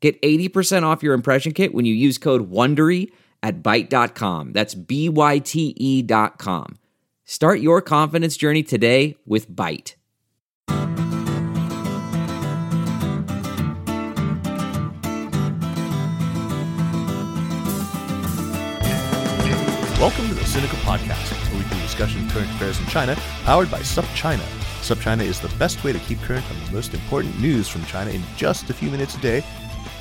[0.00, 3.10] Get 80% off your impression kit when you use code WONDERY
[3.42, 4.52] at Byte.com.
[4.52, 6.78] That's B-Y-T-E dot com.
[7.24, 9.94] Start your confidence journey today with Byte.
[19.98, 23.80] Welcome to the Sinica Podcast, a weekly discussion of current affairs in China, powered by
[23.80, 24.44] SupChina.
[24.80, 28.12] SupChina is the best way to keep current on the most important news from China
[28.12, 29.42] in just a few minutes a day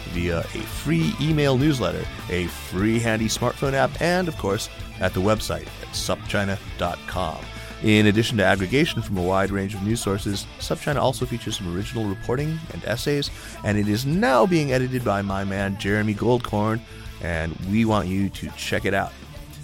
[0.07, 5.21] via a free email newsletter, a free handy smartphone app, and of course at the
[5.21, 7.37] website at supchina.com.
[7.83, 11.75] In addition to aggregation from a wide range of news sources, SupChina also features some
[11.75, 13.29] original reporting and essays,
[13.63, 16.79] and it is now being edited by my man Jeremy Goldkorn,
[17.21, 19.13] and we want you to check it out.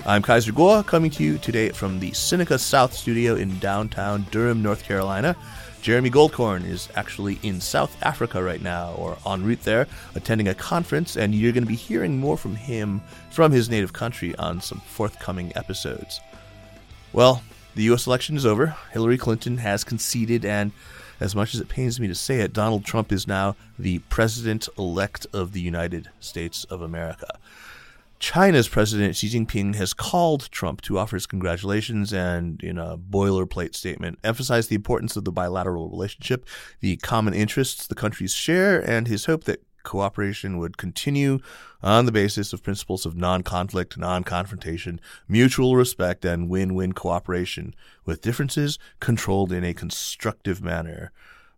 [0.05, 4.61] I'm Kaiser Kuo, coming to you today from the Sinica South studio in downtown Durham,
[4.61, 5.35] North Carolina.
[5.83, 10.55] Jeremy Goldkorn is actually in South Africa right now, or en route there, attending a
[10.55, 14.61] conference, and you're going to be hearing more from him from his native country on
[14.61, 16.21] some forthcoming episodes.
[17.11, 17.43] Well,
[17.75, 18.07] the U.S.
[18.07, 18.77] election is over.
[18.93, 20.71] Hillary Clinton has conceded, and
[21.19, 24.69] as much as it pains me to say it, Donald Trump is now the president
[24.77, 27.37] elect of the United States of America.
[28.23, 33.75] China's President Xi Jinping has called Trump to offer his congratulations and, in a boilerplate
[33.75, 36.47] statement, emphasized the importance of the bilateral relationship,
[36.79, 41.39] the common interests the countries share, and his hope that cooperation would continue
[41.81, 46.93] on the basis of principles of non conflict, non confrontation, mutual respect, and win win
[46.93, 51.11] cooperation, with differences controlled in a constructive manner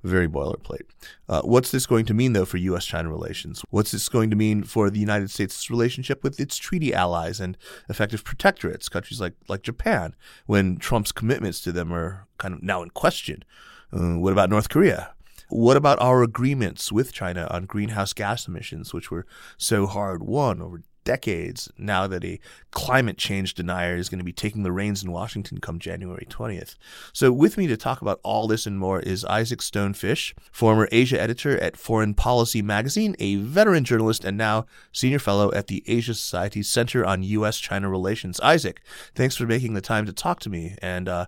[0.06, 0.84] very boilerplate.
[1.28, 2.86] Uh, what's this going to mean, though, for U.S.
[2.86, 3.64] China relations?
[3.70, 7.58] What's this going to mean for the United States' relationship with its treaty allies and
[7.90, 12.82] effective protectorates, countries like, like Japan, when Trump's commitments to them are kind of now
[12.82, 13.44] in question?
[13.92, 15.14] Uh, what about North Korea?
[15.50, 19.26] What about our agreements with China on greenhouse gas emissions, which were
[19.58, 22.40] so hard won over decades now that a
[22.72, 26.76] climate change denier is going to be taking the reins in Washington come January 20th.
[27.14, 30.90] So, with me to talk about all this and more is Isaac Stone Fish, former
[30.92, 35.84] Asia editor at Foreign Policy magazine, a veteran journalist, and now senior fellow at the
[35.88, 37.58] Asia Society Center on U.S.
[37.60, 38.42] China Relations.
[38.42, 38.82] Isaac,
[39.14, 40.76] thanks for making the time to talk to me.
[40.82, 41.28] And, uh,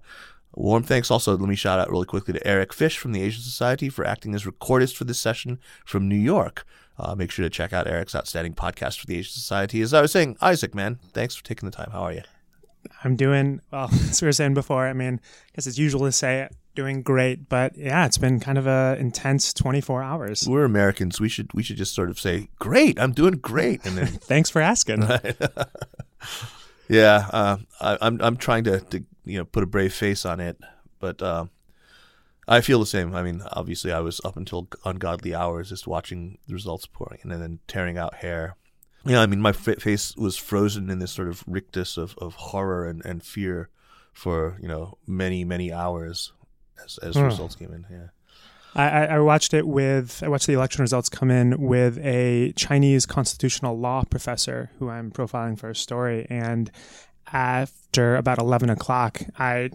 [0.58, 3.42] Warm thanks also, let me shout out really quickly to Eric Fish from the Asia
[3.42, 6.66] Society for acting as recordist for this session from New York.
[7.00, 9.82] Uh, make sure to check out Eric's outstanding podcast for the Asia Society.
[9.82, 11.92] As I was saying, Isaac, man, thanks for taking the time.
[11.92, 12.24] How are you?
[13.04, 13.90] I'm doing well.
[14.10, 17.50] As we were saying before, I mean, I guess it's usual to say doing great,
[17.50, 20.48] but yeah, it's been kind of a intense 24 hours.
[20.48, 21.20] We're Americans.
[21.20, 24.50] We should we should just sort of say, "Great, I'm doing great," and then thanks
[24.50, 25.02] for asking.
[26.88, 30.26] yeah, uh, I, am I'm, I'm trying to, to you know put a brave face
[30.26, 30.58] on it,
[31.00, 31.46] but uh,
[32.48, 33.14] I feel the same.
[33.14, 37.32] I mean, obviously, I was up until ungodly hours just watching the results pouring and
[37.32, 38.56] then tearing out hair.
[39.06, 42.36] Yeah, I mean, my f- face was frozen in this sort of rictus of, of
[42.36, 43.70] horror and, and fear
[44.14, 46.34] for you know many many hours
[46.84, 47.24] as as hmm.
[47.24, 47.86] results came in.
[47.90, 48.08] Yeah.
[48.76, 53.06] I, I watched it with I watched the election results come in with a Chinese
[53.06, 56.72] constitutional law professor who I'm profiling for a story, and
[57.32, 59.72] after about eleven o'clock, I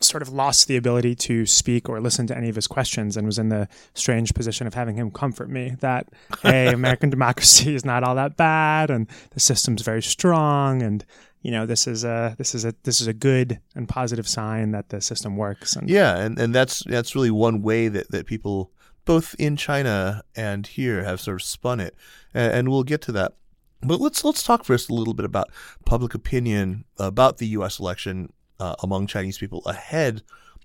[0.00, 3.26] sort of lost the ability to speak or listen to any of his questions and
[3.26, 6.06] was in the strange position of having him comfort me that
[6.42, 11.04] hey american democracy is not all that bad and the system's very strong and
[11.42, 14.72] you know this is a this is a this is a good and positive sign
[14.72, 18.26] that the system works and yeah and and that's that's really one way that that
[18.26, 18.70] people
[19.04, 21.94] both in china and here have sort of spun it
[22.34, 23.34] and, and we'll get to that
[23.80, 25.50] but let's let's talk first a little bit about
[25.84, 27.78] public opinion about the U.S.
[27.78, 30.22] election uh, among Chinese people ahead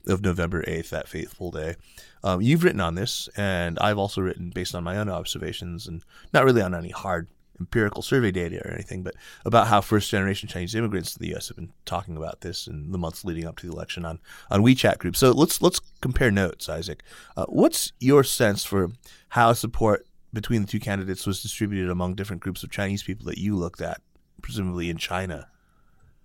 [0.08, 1.76] of November 8th, that faithful day.
[2.24, 6.04] Um, you've written on this, and I've also written based on my own observations, and
[6.34, 7.28] not really on any hard
[7.60, 11.48] empirical survey data or anything, but about how first generation Chinese immigrants to the U.S.
[11.48, 14.20] have been talking about this in the months leading up to the election on,
[14.50, 15.20] on WeChat groups.
[15.20, 17.04] So let's let's compare notes, Isaac.
[17.38, 18.92] Uh, what's your sense for
[19.30, 23.38] how support between the two candidates was distributed among different groups of Chinese people that
[23.38, 24.02] you looked at,
[24.42, 25.48] presumably in China?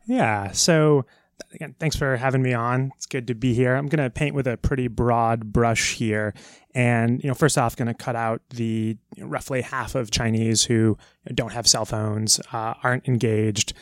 [0.07, 0.53] Yeah.
[0.53, 1.05] So
[1.53, 2.93] again, thanks for having me on.
[2.97, 3.75] It's good to be here.
[3.75, 6.35] I'm going to paint with a pretty broad brush here.
[6.75, 10.11] And, you know, first off, going to cut out the you know, roughly half of
[10.11, 10.97] Chinese who
[11.35, 13.73] don't have cell phones, uh, aren't engaged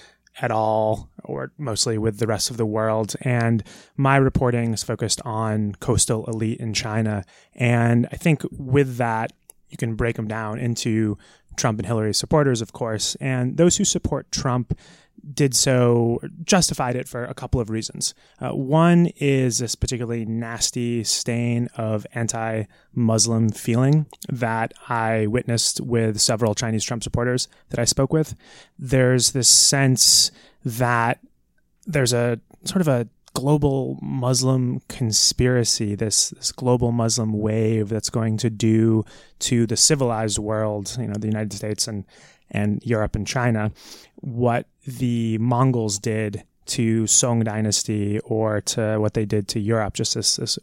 [0.40, 3.14] at all, or mostly with the rest of the world.
[3.22, 3.62] And
[3.96, 7.24] my reporting is focused on coastal elite in China.
[7.54, 9.32] And I think with that,
[9.68, 11.18] you can break them down into
[11.56, 13.16] Trump and Hillary supporters, of course.
[13.16, 14.78] And those who support Trump
[15.32, 18.14] did so, justified it for a couple of reasons.
[18.40, 22.64] Uh, one is this particularly nasty stain of anti
[22.94, 28.34] Muslim feeling that I witnessed with several Chinese Trump supporters that I spoke with.
[28.78, 30.30] There's this sense
[30.64, 31.20] that
[31.86, 38.38] there's a sort of a global Muslim conspiracy, this, this global Muslim wave that's going
[38.38, 39.04] to do
[39.38, 42.04] to the civilized world, you know, the United States and,
[42.50, 43.72] and Europe and China,
[44.16, 50.14] what the Mongols did to Song Dynasty or to what they did to Europe, just
[50.14, 50.58] this, this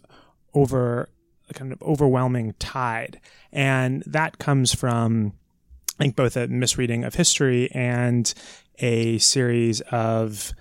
[0.53, 1.09] over
[1.53, 3.19] kind of overwhelming tide.
[3.51, 5.33] And that comes from,
[5.99, 8.33] I think, both a misreading of history and
[8.79, 10.53] a series of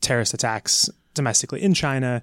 [0.00, 2.22] terrorist attacks domestically in China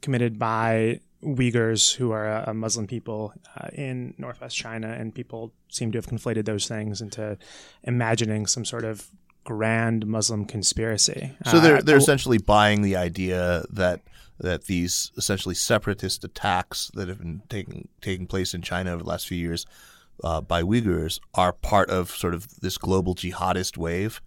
[0.00, 5.92] committed by Uyghurs, who are a, Muslim people uh, in northwest China, and people seem
[5.92, 7.38] to have conflated those things into
[7.84, 9.10] imagining some sort of
[9.44, 11.32] grand Muslim conspiracy.
[11.46, 14.02] So they're uh, they're uh, essentially buying the idea that
[14.38, 19.08] that these essentially separatist attacks that have been taking taking place in China over the
[19.08, 19.64] last few years
[20.22, 24.20] uh, by Uyghurs are part of sort of this global jihadist wave.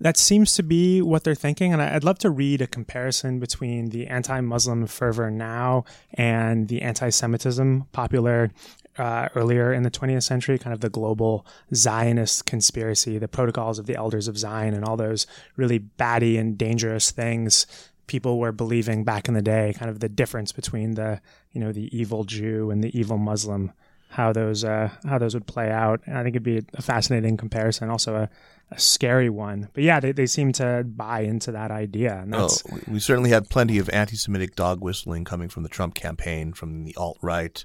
[0.00, 1.72] That seems to be what they're thinking.
[1.72, 5.84] And I'd love to read a comparison between the anti Muslim fervor now
[6.14, 8.50] and the anti Semitism popular
[8.98, 13.86] uh, earlier in the 20th century, kind of the global Zionist conspiracy, the protocols of
[13.86, 15.26] the elders of Zion, and all those
[15.56, 17.66] really batty and dangerous things
[18.06, 21.20] people were believing back in the day, kind of the difference between the,
[21.52, 23.72] you know, the evil Jew and the evil Muslim
[24.10, 26.00] how those uh, how those would play out.
[26.04, 28.28] And I think it'd be a fascinating comparison, also a,
[28.70, 29.68] a scary one.
[29.72, 32.20] But yeah, they, they seem to buy into that idea.
[32.20, 35.94] And that's, oh, we certainly had plenty of anti-Semitic dog whistling coming from the Trump
[35.94, 37.64] campaign, from the alt right,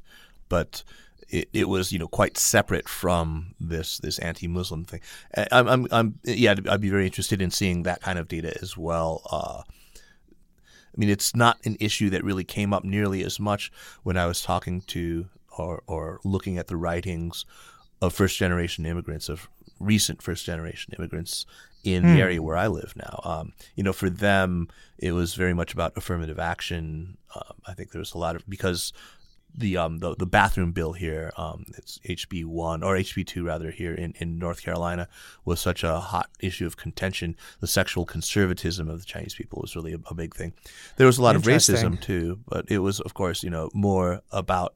[0.50, 0.84] but
[1.30, 5.02] it, it was you know quite separate from this this anti-Muslim thing.
[5.52, 8.78] I'm, I'm, I'm yeah, I'd be very interested in seeing that kind of data as
[8.78, 9.22] well.
[9.31, 9.63] Uh,
[10.96, 13.72] I mean, it's not an issue that really came up nearly as much
[14.04, 17.46] when I was talking to or, or looking at the writings
[18.02, 19.50] of first generation immigrants, of
[19.80, 21.45] recent first generation immigrants
[21.83, 22.07] in mm.
[22.07, 22.22] the hmm.
[22.22, 23.19] area where I live now.
[23.24, 24.68] Um, you know, for them,
[24.98, 27.18] it was very much about affirmative action.
[27.36, 28.92] Um, I think there was a lot of because
[29.57, 33.72] the um the, the bathroom bill here, um, it's HB one or HB two rather
[33.72, 35.07] here in, in North Carolina
[35.45, 37.36] was such a hot issue of contention.
[37.60, 40.54] The sexual conservatism of the Chinese people was really a, a big thing.
[40.98, 44.21] There was a lot of racism too, but it was of course you know more
[44.31, 44.75] about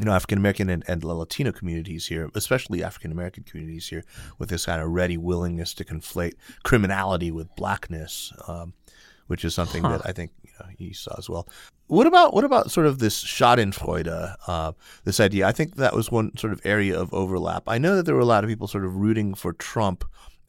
[0.00, 4.02] you know, African American and, and Latino communities here, especially African American communities here,
[4.38, 8.72] with this kind of ready willingness to conflate criminality with blackness, um,
[9.26, 9.98] which is something huh.
[9.98, 11.46] that I think you, know, you saw as well.
[11.88, 14.72] What about what about sort of this Schadenfreude, uh,
[15.04, 15.46] this idea?
[15.46, 17.64] I think that was one sort of area of overlap.
[17.66, 20.04] I know that there were a lot of people sort of rooting for Trump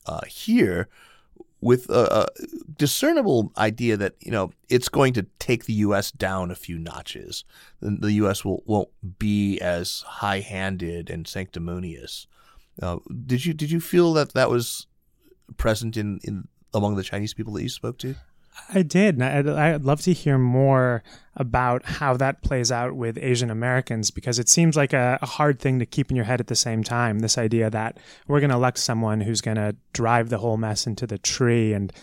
[0.05, 0.87] uh, here,
[1.61, 2.27] with a, a,
[2.75, 6.11] discernible idea that you know it's going to take the U.S.
[6.11, 7.45] down a few notches.
[7.79, 8.43] The, U.S.
[8.43, 12.27] will won't be as high-handed and sanctimonious.
[12.81, 14.87] Uh, did you did you feel that that was
[15.57, 18.15] present in, in among the Chinese people that you spoke to?
[18.73, 19.21] I did.
[19.21, 21.03] I'd, I'd love to hear more
[21.35, 25.59] about how that plays out with Asian Americans because it seems like a, a, hard
[25.59, 27.19] thing to keep in your head at the same time.
[27.19, 30.85] This idea that we're going to elect someone who's going to drive the whole mess
[30.85, 31.93] into the tree, and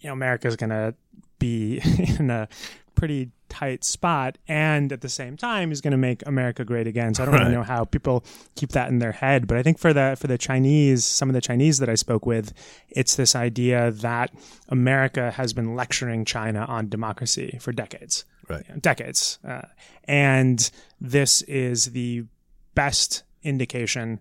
[0.00, 0.94] you know America's going to
[1.38, 1.80] be
[2.18, 2.48] in a
[2.94, 7.14] pretty tight spot and at the same time is going to make America great again.
[7.14, 7.42] So I don't right.
[7.42, 8.24] really know how people
[8.56, 11.34] keep that in their head, but I think for the for the Chinese, some of
[11.34, 12.52] the Chinese that I spoke with,
[12.88, 14.34] it's this idea that
[14.68, 18.24] America has been lecturing China on democracy for decades.
[18.48, 18.64] Right.
[18.66, 19.38] You know, decades.
[19.46, 19.62] Uh,
[20.04, 20.68] and
[21.00, 22.24] this is the
[22.74, 24.20] best indication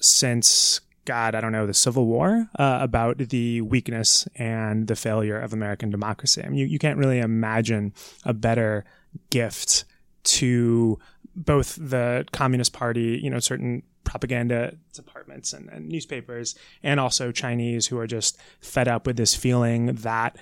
[0.00, 5.40] since God, I don't know, the Civil War uh, about the weakness and the failure
[5.40, 6.42] of American democracy.
[6.44, 7.94] I mean, you, you can't really imagine
[8.24, 8.84] a better
[9.30, 9.84] gift
[10.24, 10.98] to
[11.34, 17.86] both the Communist Party, you know, certain propaganda departments and, and newspapers, and also Chinese
[17.86, 20.36] who are just fed up with this feeling that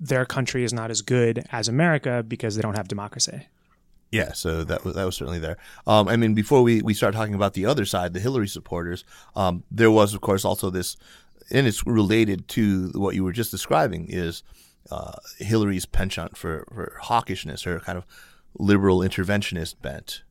[0.00, 3.48] their country is not as good as America because they don't have democracy.
[4.10, 5.58] Yeah, so that was that was certainly there.
[5.86, 9.04] Um, I mean, before we, we start talking about the other side, the Hillary supporters,
[9.36, 10.96] um, there was of course also this,
[11.50, 14.06] and it's related to what you were just describing.
[14.08, 14.42] Is
[14.90, 18.06] uh, Hillary's penchant for, for hawkishness, her kind of
[18.58, 20.22] liberal interventionist bent,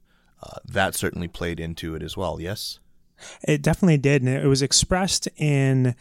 [0.41, 2.41] uh, that certainly played into it as well.
[2.41, 2.79] Yes,
[3.43, 5.95] it definitely did, and it was expressed in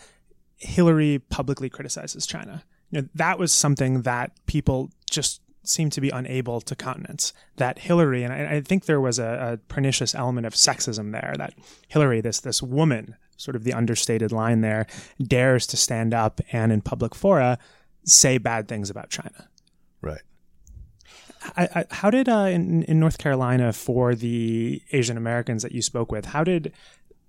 [0.57, 2.65] Hillary publicly criticizes China.
[2.91, 7.33] You know, that was something that people just seemed to be unable to countenance.
[7.57, 11.35] That Hillary, and I, I think there was a, a, pernicious element of sexism there.
[11.37, 11.55] That
[11.89, 14.87] Hillary, this this woman, sort of the understated line there,
[15.23, 17.59] dares to stand up and in public fora
[18.05, 19.49] say bad things about China.
[20.01, 20.23] Right.
[21.57, 25.83] I, I, how did uh, in in North Carolina for the Asian Americans that you
[25.83, 26.27] spoke with?
[26.27, 26.73] How did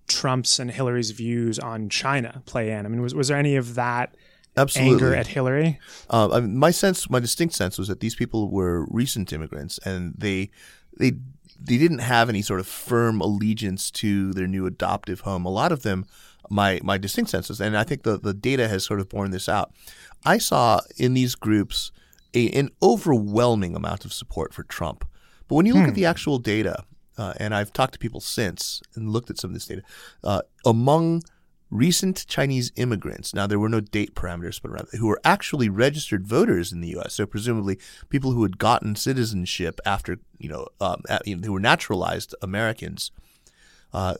[0.07, 2.85] Trump's and Hillary's views on China play in?
[2.85, 4.15] I mean, was was there any of that?
[4.57, 4.93] Absolutely.
[4.93, 5.79] anger at Hillary?
[6.09, 9.77] Uh, I mean, my sense, my distinct sense, was that these people were recent immigrants,
[9.79, 10.49] and they
[10.97, 11.13] they
[11.59, 15.45] they didn't have any sort of firm allegiance to their new adoptive home.
[15.45, 16.05] A lot of them,
[16.49, 19.47] my my distinct senses, and I think the the data has sort of borne this
[19.47, 19.71] out.
[20.25, 21.91] I saw in these groups
[22.33, 25.07] a, an overwhelming amount of support for Trump,
[25.47, 25.89] but when you look hmm.
[25.89, 26.83] at the actual data,
[27.17, 29.83] uh, and I've talked to people since and looked at some of this data,
[30.23, 31.23] uh, among
[31.69, 36.25] recent Chinese immigrants, now there were no date parameters, but rather who were actually registered
[36.25, 37.77] voters in the U.S., so presumably
[38.09, 42.33] people who had gotten citizenship after, you know, um, at, you know who were naturalized
[42.41, 43.11] Americans,
[43.93, 44.15] uh,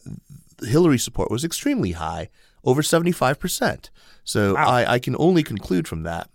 [0.61, 2.29] Hillary support was extremely high,
[2.63, 3.89] over 75%.
[4.23, 4.67] So wow.
[4.67, 6.29] I, I can only conclude from that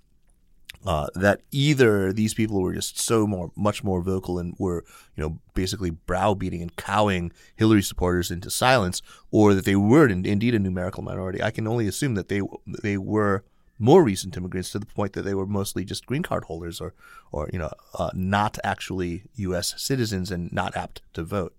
[0.85, 4.85] uh, that either these people were just so more, much more vocal and were,
[5.17, 10.27] you know, basically browbeating and cowing Hillary supporters into silence, or that they were in,
[10.27, 11.43] indeed a numerical minority.
[11.43, 12.43] I can only assume that they
[12.83, 13.45] they were
[13.79, 16.95] more recent immigrants to the point that they were mostly just green card holders or,
[17.33, 19.75] or you know, uh, not actually U.S.
[19.77, 21.55] citizens and not apt to vote.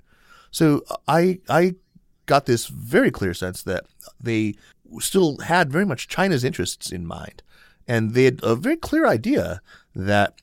[0.51, 1.75] So I I
[2.25, 3.85] got this very clear sense that
[4.19, 4.55] they
[4.99, 7.41] still had very much China's interests in mind
[7.87, 9.61] and they had a very clear idea
[9.95, 10.41] that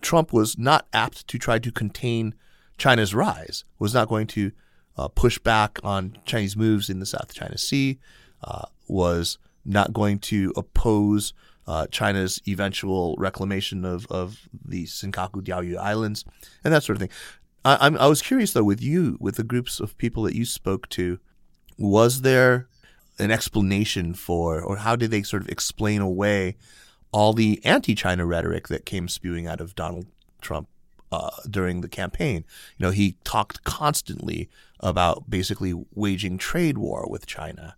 [0.00, 2.34] Trump was not apt to try to contain
[2.78, 4.52] China's rise, was not going to
[4.96, 7.98] uh, push back on Chinese moves in the South China Sea,
[8.42, 11.32] uh, was not going to oppose
[11.66, 16.24] uh, China's eventual reclamation of, of the Senkaku Diaoyu Islands,
[16.64, 17.10] and that sort of thing.
[17.64, 20.88] I, I was curious though with you, with the groups of people that you spoke
[20.90, 21.20] to,
[21.78, 22.68] was there
[23.20, 26.56] an explanation for, or how did they sort of explain away
[27.12, 30.06] all the anti-China rhetoric that came spewing out of Donald
[30.40, 30.68] Trump
[31.12, 32.44] uh, during the campaign?
[32.78, 34.48] You know, he talked constantly
[34.80, 37.76] about basically waging trade war with China.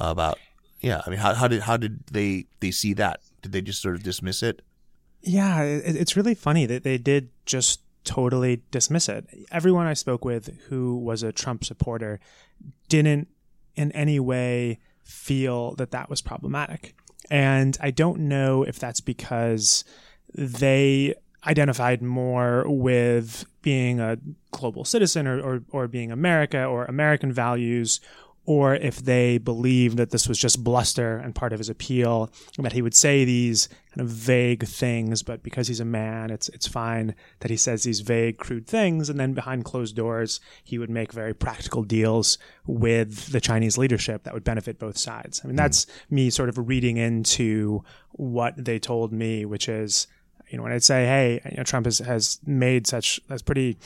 [0.00, 0.38] About
[0.80, 3.20] yeah, I mean, how, how did how did they they see that?
[3.42, 4.62] Did they just sort of dismiss it?
[5.20, 9.28] Yeah, it, it's really funny that they did just totally dismiss it.
[9.52, 12.18] Everyone I spoke with who was a Trump supporter
[12.88, 13.28] didn't
[13.76, 16.94] in any way feel that that was problematic.
[17.30, 19.84] And I don't know if that's because
[20.34, 21.14] they
[21.46, 24.18] identified more with being a
[24.50, 28.00] global citizen or, or, or being America or American values
[28.44, 32.66] or if they believed that this was just bluster and part of his appeal, and
[32.66, 36.48] that he would say these kind of vague things, but because he's a man, it's
[36.48, 40.76] it's fine that he says these vague, crude things, and then behind closed doors, he
[40.76, 45.40] would make very practical deals with the Chinese leadership that would benefit both sides.
[45.44, 50.08] I mean, that's me sort of reading into what they told me, which is,
[50.48, 53.78] you know, when I'd say, hey, you know, Trump has has made such that's pretty.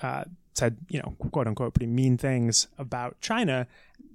[0.00, 3.66] Uh, said, you know, quote unquote, pretty mean things about China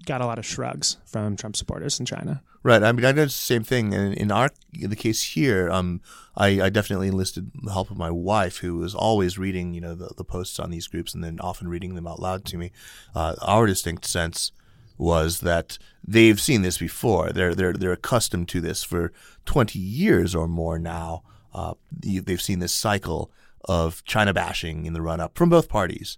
[0.05, 2.41] got a lot of shrugs from Trump supporters in China.
[2.62, 2.84] Right.
[2.84, 3.93] I mean, I noticed the same thing.
[3.93, 6.01] And in our in the case here, um,
[6.36, 9.96] I, I, definitely enlisted the help of my wife, who was always reading, you know,
[9.96, 12.72] the, the posts on these groups and then often reading them out loud to me.
[13.15, 14.51] Uh, our distinct sense
[14.98, 17.29] was that they've seen this before.
[17.29, 19.13] They're they're they're accustomed to this for
[19.46, 21.24] twenty years or more now.
[21.53, 23.31] Uh, they've seen this cycle
[23.65, 26.17] of China bashing in the run up from both parties,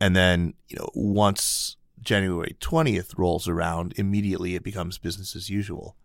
[0.00, 5.96] and then you know once January 20th rolls around, immediately it becomes business as usual.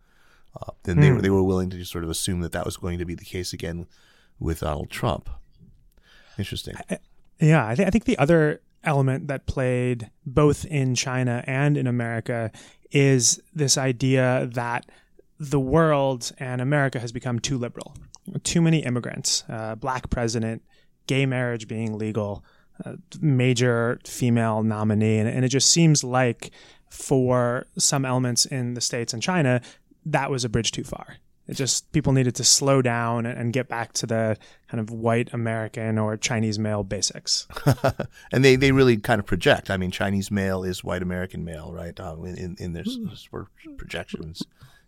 [0.59, 1.21] Uh, then they, mm.
[1.21, 3.25] they were willing to just sort of assume that that was going to be the
[3.25, 3.87] case again
[4.39, 5.29] with Donald Trump.
[6.37, 6.75] Interesting.
[6.89, 6.99] I,
[7.39, 11.87] yeah, I, th- I think the other element that played both in China and in
[11.87, 12.51] America
[12.91, 14.85] is this idea that
[15.39, 17.95] the world and America has become too liberal.
[18.43, 20.61] Too many immigrants, uh, black president,
[21.07, 22.43] gay marriage being legal,
[23.21, 26.51] major female nominee, and, and it just seems like
[26.89, 29.61] for some elements in the states and China,
[30.05, 31.17] that was a bridge too far.
[31.45, 34.37] It just people needed to slow down and get back to the
[34.69, 37.47] kind of white American or Chinese male basics.
[38.31, 39.69] and they, they really kind of project.
[39.69, 41.99] I mean, Chinese male is white American male, right?
[41.99, 44.43] Um, in in their sort of projections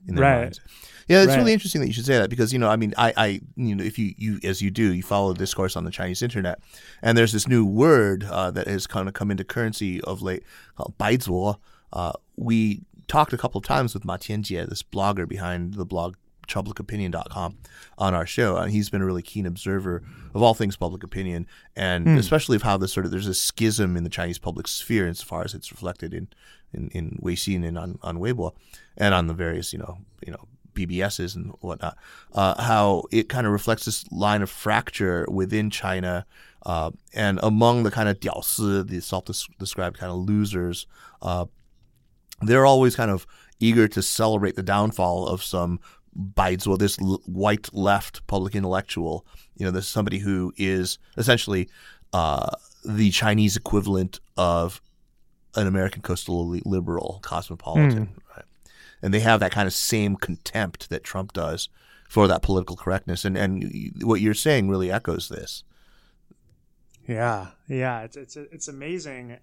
[0.07, 0.41] in their right.
[0.41, 0.61] minds.
[1.07, 1.37] Yeah, it's Right.
[1.37, 3.75] really interesting that you should say that because you know, I mean, I, I, you
[3.75, 6.59] know, if you, you as you do, you follow the discourse on the Chinese internet,
[7.01, 10.43] and there's this new word uh, that has kind of come into currency of late
[10.75, 11.57] called baizuo.
[11.93, 16.15] Uh, we talked a couple of times with Ma Tianjie, this blogger behind the blog
[16.47, 17.57] chublicopinion.com
[17.97, 21.47] on our show and he's been a really keen observer of all things public opinion
[21.75, 25.07] and especially of how this sort of there's a schism in the Chinese public sphere
[25.07, 26.27] insofar as it's reflected in
[26.73, 28.53] in, in Weixin and on, on Weibo
[28.97, 31.97] and on the various you know you know BBSs and whatnot
[32.33, 36.25] uh, how it kind of reflects this line of fracture within China
[36.65, 40.85] uh, and among the kind of 屌丝 the self-described kind of losers
[41.21, 41.45] uh,
[42.41, 43.25] they're always kind of
[43.59, 45.79] eager to celebrate the downfall of some
[46.33, 49.25] baizuo this l- white left public intellectual
[49.55, 51.69] you know there's somebody who is essentially
[52.13, 52.49] uh,
[52.83, 54.81] the chinese equivalent of
[55.55, 58.09] an american coastal elite liberal cosmopolitan right?
[59.05, 61.69] And they have that kind of same contempt that trump does
[62.09, 63.23] for that political correctness.
[63.23, 65.63] And and what you're saying really echoes this.
[67.07, 69.37] Yeah, yeah, it's it's it's amazing.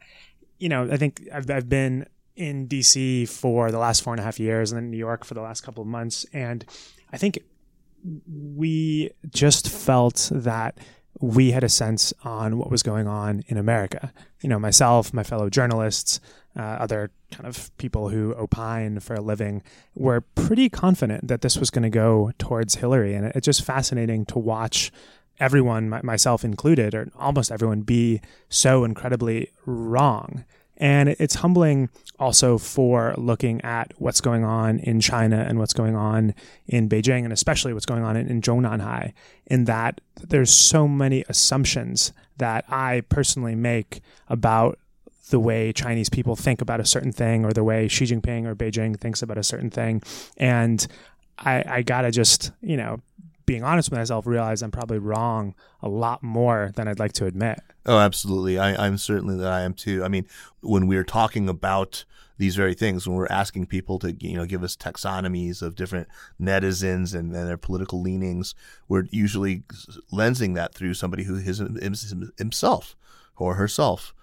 [0.59, 4.25] You know, I think I've I've been in DC for the last four and a
[4.25, 6.65] half years, and then New York for the last couple of months, and
[7.13, 7.39] I think
[8.27, 10.77] we just felt that
[11.23, 14.13] we had a sense on what was going on in America.
[14.41, 16.19] You know, myself, my fellow journalists,
[16.59, 19.63] uh, other kind of people who opine for a living
[19.95, 23.15] were pretty confident that this was going to go towards Hillary.
[23.15, 24.91] And it's just fascinating to watch
[25.39, 30.45] everyone, myself included, or almost everyone, be so incredibly wrong.
[30.77, 35.97] And it's humbling also for looking at what's going on in China and what's going
[35.97, 36.35] on
[36.67, 39.13] in Beijing, and especially what's going on in, in Zhongnanhai,
[39.47, 44.79] in that there's so many assumptions that I personally make about
[45.31, 48.55] the way Chinese people think about a certain thing or the way Xi Jinping or
[48.55, 50.03] Beijing thinks about a certain thing.
[50.37, 50.87] And
[51.39, 53.01] I, I gotta just, you know,
[53.47, 57.27] being honest with myself, realize I'm probably wrong a lot more than I'd like to
[57.27, 57.59] admit.
[57.85, 58.59] Oh, absolutely.
[58.59, 60.05] I, I'm certainly that I am too.
[60.05, 60.27] I mean,
[60.61, 62.05] when we're talking about
[62.39, 66.09] these very things, when we're asking people to, you know, give us taxonomies of different
[66.41, 68.55] netizens and, and their political leanings,
[68.89, 69.63] we're usually
[70.13, 71.63] lensing that through somebody who is
[72.39, 72.97] himself
[73.37, 74.15] or herself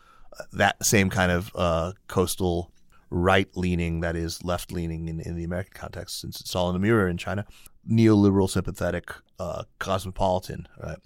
[0.54, 2.72] that same kind of uh, coastal
[3.10, 6.74] right leaning that is left leaning in, in the American context, since it's all in
[6.74, 7.46] the mirror in China,
[7.90, 10.98] neoliberal sympathetic uh, cosmopolitan, right?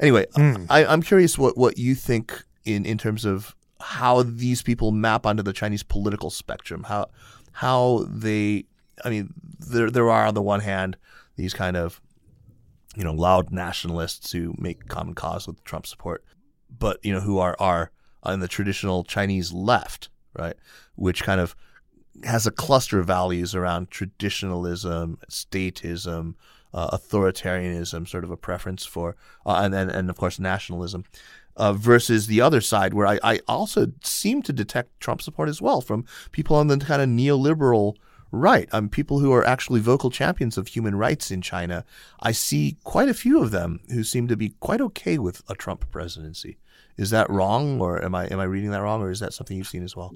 [0.00, 0.64] Anyway, hmm.
[0.68, 5.26] I, I'm curious what, what you think in, in terms of how these people map
[5.26, 7.08] onto the Chinese political spectrum, how
[7.52, 8.64] how they,
[9.04, 10.96] I mean, there there are on the one hand
[11.36, 12.00] these kind of,
[12.96, 16.24] you know, loud nationalists who make common cause with Trump support,
[16.78, 17.90] but you know who are are
[18.22, 20.54] on the traditional Chinese left, right,
[20.94, 21.56] which kind of
[22.24, 26.34] has a cluster of values around traditionalism, statism,
[26.74, 31.04] uh, authoritarianism, sort of a preference for, uh, and, and and of course nationalism,
[31.56, 35.60] uh, versus the other side where I, I also seem to detect Trump support as
[35.60, 37.96] well from people on the kind of neoliberal
[38.30, 41.84] right, um, people who are actually vocal champions of human rights in China.
[42.20, 45.54] I see quite a few of them who seem to be quite okay with a
[45.54, 46.56] Trump presidency.
[46.96, 49.56] Is that wrong, or am I am I reading that wrong, or is that something
[49.56, 50.14] you've seen as well?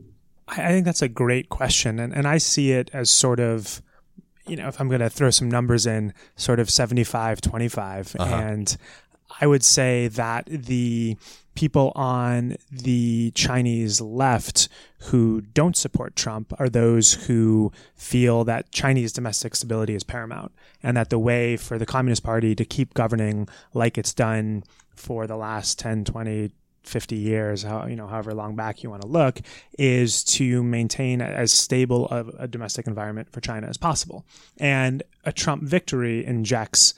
[0.49, 1.99] I think that's a great question.
[1.99, 3.83] And, and I see it as sort of,
[4.47, 8.17] you know, if I'm going to throw some numbers in, sort of 75 25.
[8.19, 8.35] Uh-huh.
[8.35, 8.77] And
[9.41, 11.17] I would say that the
[11.55, 14.69] people on the Chinese left
[15.05, 20.97] who don't support Trump are those who feel that Chinese domestic stability is paramount and
[20.97, 24.63] that the way for the Communist Party to keep governing like it's done
[24.95, 26.51] for the last 10, 20,
[26.89, 29.41] 50 years, how, you know, however long back you want to look,
[29.79, 34.25] is to maintain as stable of a domestic environment for China as possible.
[34.59, 36.95] And a Trump victory injects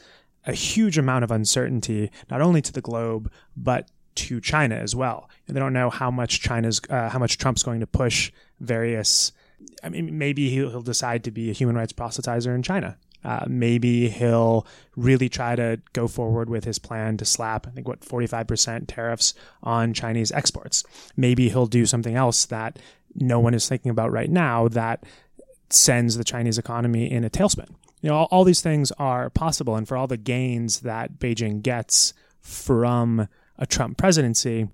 [0.47, 5.29] a huge amount of uncertainty, not only to the globe, but to China as well.
[5.47, 9.33] And they don't know how much China's, uh, how much Trump's going to push various.
[9.83, 12.97] I mean, maybe he'll, he'll decide to be a human rights proselytizer in China.
[13.25, 17.89] Uh, maybe he'll really try to go forward with his plan to slap, I think,
[17.89, 20.85] what, 45% tariffs on Chinese exports.
[21.17, 22.79] Maybe he'll do something else that
[23.15, 25.05] no one is thinking about right now that
[25.71, 27.69] sends the Chinese economy in a tailspin.
[28.01, 29.77] You know, all, all these things are possible.
[29.77, 33.29] And for all the gains that Beijing gets from
[33.59, 34.69] a Trump presidency,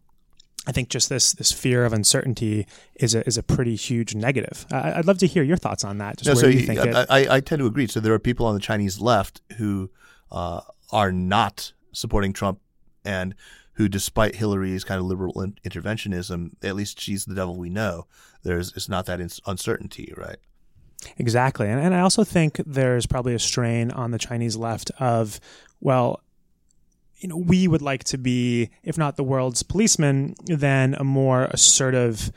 [0.66, 4.66] I think just this this fear of uncertainty is a is a pretty huge negative.
[4.72, 6.18] Uh, I'd love to hear your thoughts on that.
[6.18, 7.86] Just No, so you I, I, I tend to agree.
[7.86, 9.90] So there are people on the Chinese left who
[10.32, 12.60] uh, are not supporting Trump
[13.04, 13.34] and
[13.74, 18.06] who, despite Hillary's kind of liberal in- interventionism, at least she's the devil we know.
[18.42, 20.36] There's it's not that ins- uncertainty, right?
[21.18, 21.68] Exactly.
[21.68, 25.40] And, and I also think there's probably a strain on the Chinese left of,
[25.80, 26.20] well,
[27.24, 31.44] you know, we would like to be, if not the world's policeman, then a more
[31.44, 32.30] assertive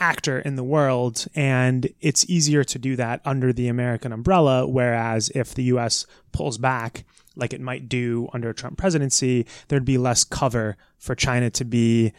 [0.00, 1.26] actor in the world.
[1.34, 4.66] And it's easier to do that under the American umbrella.
[4.66, 7.04] Whereas if the US pulls back,
[7.36, 11.64] like it might do under a Trump presidency, there'd be less cover for China to
[11.66, 12.14] be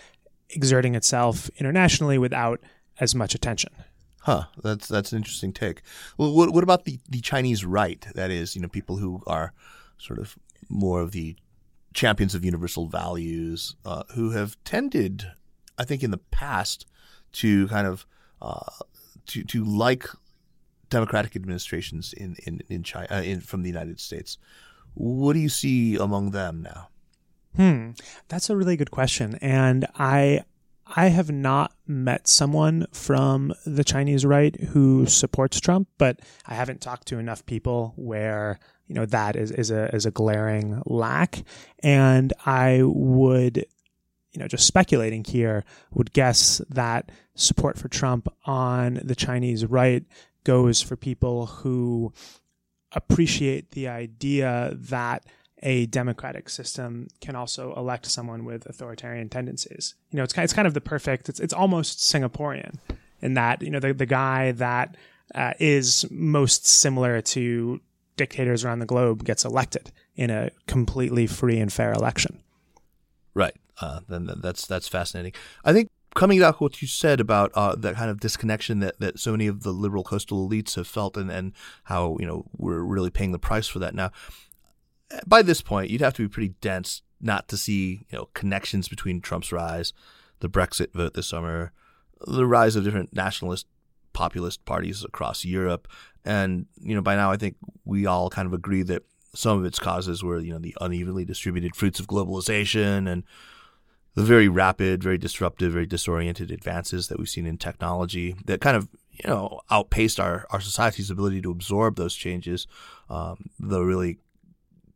[0.51, 2.59] exerting itself internationally without
[2.99, 3.73] as much attention.
[4.21, 4.43] Huh.
[4.61, 5.81] That's that's an interesting take.
[6.19, 8.05] Well, what what about the, the Chinese right?
[8.13, 9.53] That is, you know, people who are
[9.97, 10.37] sort of
[10.69, 11.35] more of the
[11.93, 15.25] champions of universal values, uh, who have tended,
[15.77, 16.85] I think, in the past,
[17.33, 18.05] to kind of
[18.41, 18.69] uh,
[19.27, 20.07] to to like
[20.89, 24.37] democratic administrations in in in China uh, in, from the United States.
[24.93, 26.89] What do you see among them now?
[27.55, 27.91] Hmm,
[28.27, 30.43] that's a really good question, and I
[30.85, 36.81] I have not met someone from the Chinese right who supports Trump, but I haven't
[36.81, 41.43] talked to enough people where you know that is is a is a glaring lack,
[41.79, 43.65] and I would
[44.31, 50.03] you know just speculating here would guess that support for Trump on the Chinese right
[50.43, 52.13] goes for people who
[52.91, 55.23] appreciate the idea that
[55.63, 59.95] a democratic system can also elect someone with authoritarian tendencies.
[60.11, 61.29] You know, it's kind, it's kind of the perfect.
[61.29, 62.75] It's it's almost Singaporean
[63.21, 64.97] in that you know the the guy that
[65.33, 67.79] uh, is most similar to
[68.15, 72.41] dictators around the globe gets elected in a completely free and fair election.
[73.33, 73.55] Right.
[73.81, 75.33] Uh, then that's that's fascinating.
[75.65, 78.99] I think coming back to what you said about uh, that kind of disconnection that,
[78.99, 81.53] that so many of the liberal coastal elites have felt and, and
[81.85, 84.11] how you know we're really paying the price for that now
[85.25, 88.87] by this point, you'd have to be pretty dense not to see you know connections
[88.87, 89.93] between Trump's rise,
[90.39, 91.71] the Brexit vote this summer,
[92.25, 93.67] the rise of different nationalist
[94.13, 95.87] populist parties across Europe,
[96.25, 97.55] and you know by now I think
[97.85, 99.03] we all kind of agree that
[99.35, 103.23] some of its causes were you know the unevenly distributed fruits of globalization and
[104.15, 108.77] the very rapid, very disruptive, very disoriented advances that we've seen in technology that kind
[108.77, 112.67] of you know outpaced our our society's ability to absorb those changes.
[113.09, 114.17] Um, the really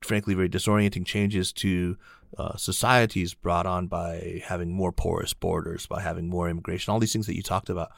[0.01, 1.97] frankly very disorienting changes to
[2.37, 7.13] uh, societies brought on by having more porous borders, by having more immigration, all these
[7.13, 7.89] things that you talked about.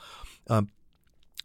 [0.48, 0.70] Um,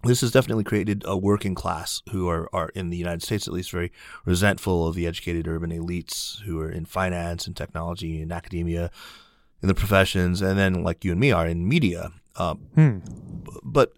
[0.04, 3.54] this has definitely created a working class who are, are in the United States at
[3.54, 3.92] least very
[4.24, 8.90] resentful of the educated urban elites who are in finance and technology and academia,
[9.64, 12.12] in the professions, and then like you and me are in media.
[12.36, 12.98] Um, hmm.
[13.62, 13.92] But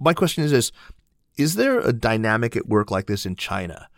[0.00, 0.72] my question is this:
[1.36, 3.88] Is there a dynamic at work like this in China?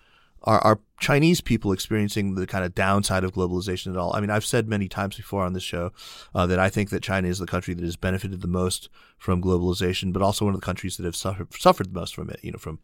[0.45, 4.15] Are, are Chinese people experiencing the kind of downside of globalization at all?
[4.15, 5.93] I mean, I've said many times before on this show
[6.35, 9.43] uh, that I think that China is the country that has benefited the most from
[9.43, 12.41] globalization, but also one of the countries that have suffered, suffered the most from it,
[12.43, 12.79] you know, from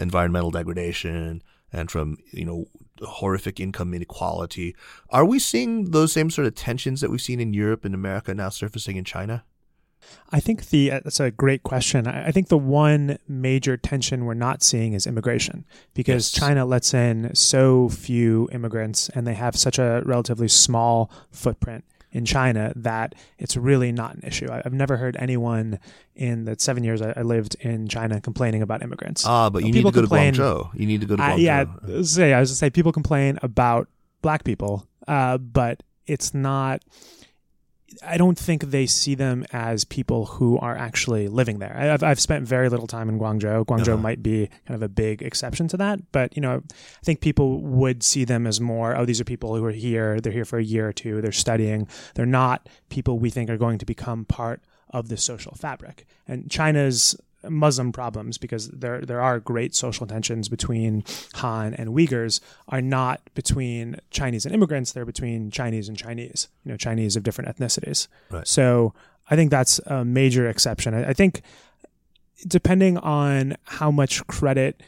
[0.00, 2.66] environmental degradation and from, you know,
[3.02, 4.74] horrific income inequality.
[5.10, 8.34] Are we seeing those same sort of tensions that we've seen in Europe and America
[8.34, 9.44] now surfacing in China?
[10.30, 12.06] I think the uh, that's a great question.
[12.08, 15.64] I think the one major tension we're not seeing is immigration
[15.94, 16.40] because yes.
[16.40, 22.24] China lets in so few immigrants and they have such a relatively small footprint in
[22.24, 24.48] China that it's really not an issue.
[24.50, 25.80] I've never heard anyone
[26.14, 29.26] in the seven years I lived in China complaining about immigrants.
[29.26, 30.80] Ah, but you people need to go complain, to Guangzhou.
[30.80, 31.38] You need to go to Guangzhou.
[31.38, 33.88] Yeah, say I was gonna say people complain about
[34.22, 36.82] black people, uh, but it's not
[38.02, 41.76] I don't think they see them as people who are actually living there.
[41.76, 43.64] I've, I've spent very little time in Guangzhou.
[43.66, 43.96] Guangzhou uh-huh.
[43.96, 47.60] might be kind of a big exception to that, but you know, I think people
[47.60, 48.96] would see them as more.
[48.96, 50.20] Oh, these are people who are here.
[50.20, 51.20] They're here for a year or two.
[51.20, 51.88] They're studying.
[52.14, 56.06] They're not people we think are going to become part of the social fabric.
[56.26, 57.16] And China's
[57.48, 61.04] Muslim problems because there there are great social tensions between
[61.34, 66.70] Han and Uyghurs are not between Chinese and immigrants they're between Chinese and Chinese you
[66.70, 68.08] know Chinese of different ethnicities.
[68.30, 68.46] Right.
[68.46, 68.94] so
[69.30, 70.94] I think that's a major exception.
[70.94, 71.42] I, I think
[72.46, 74.82] depending on how much credit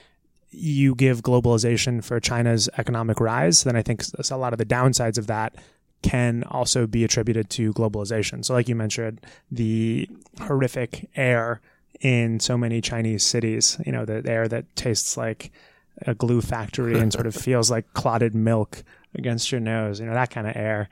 [0.50, 5.18] you give globalization for China's economic rise then I think a lot of the downsides
[5.18, 5.56] of that
[6.02, 8.44] can also be attributed to globalization.
[8.44, 10.08] So like you mentioned the
[10.40, 11.60] horrific air
[12.00, 13.78] in so many Chinese cities.
[13.84, 15.50] You know, the air that tastes like
[16.02, 18.82] a glue factory and sort of feels like clotted milk
[19.14, 20.88] against your nose, you know, that kind of air.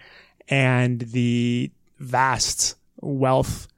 [0.48, 3.68] And the vast wealth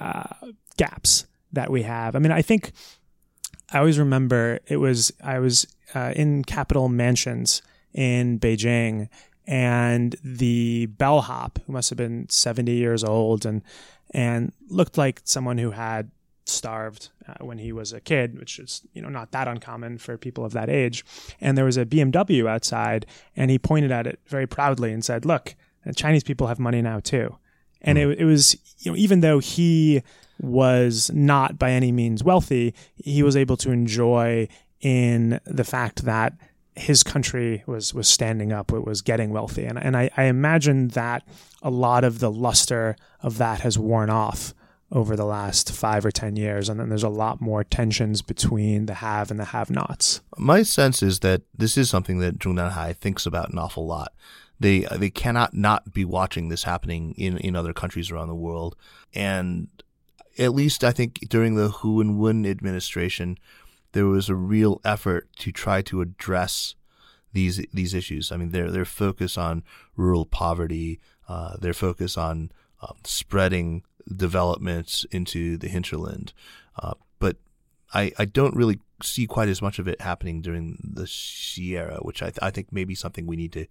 [0.00, 0.34] uh,
[0.76, 2.16] gaps that we have.
[2.16, 2.72] I mean, I think
[3.72, 9.08] I always remember it was, I was uh, in Capital Mansions in Beijing
[9.46, 13.62] and the bellhop, who must have been 70 years old and,
[14.12, 16.10] and looked like someone who had
[16.44, 20.16] starved uh, when he was a kid, which is you know not that uncommon for
[20.18, 21.04] people of that age.
[21.40, 25.24] And there was a BMW outside, and he pointed at it very proudly and said,
[25.24, 25.54] "Look,
[25.94, 27.36] Chinese people have money now too."
[27.80, 30.02] And it, it was you know even though he
[30.40, 34.48] was not by any means wealthy, he was able to enjoy
[34.80, 36.34] in the fact that
[36.74, 40.88] his country was was standing up, it was getting wealthy, and and I, I imagine
[40.88, 41.22] that
[41.62, 44.54] a lot of the luster of that has worn off
[44.92, 48.86] over the last five or ten years, and then there's a lot more tensions between
[48.86, 50.20] the have and the have-nots.
[50.36, 54.12] My sense is that this is something that Zhongnanhai thinks about an awful lot.
[54.60, 58.76] They they cannot not be watching this happening in, in other countries around the world,
[59.14, 59.68] and
[60.38, 63.38] at least I think during the Hu and Wen administration,
[63.92, 66.74] there was a real effort to try to address
[67.32, 68.30] these these issues.
[68.30, 69.64] I mean, their their focus on
[69.96, 72.52] rural poverty, uh, their focus on
[72.82, 73.82] um, spreading
[74.14, 76.32] developments into the hinterland,
[76.80, 77.36] uh, but
[77.94, 81.98] I I don't really see quite as much of it happening during the Xi era,
[82.02, 83.66] which I th- I think may be something we need to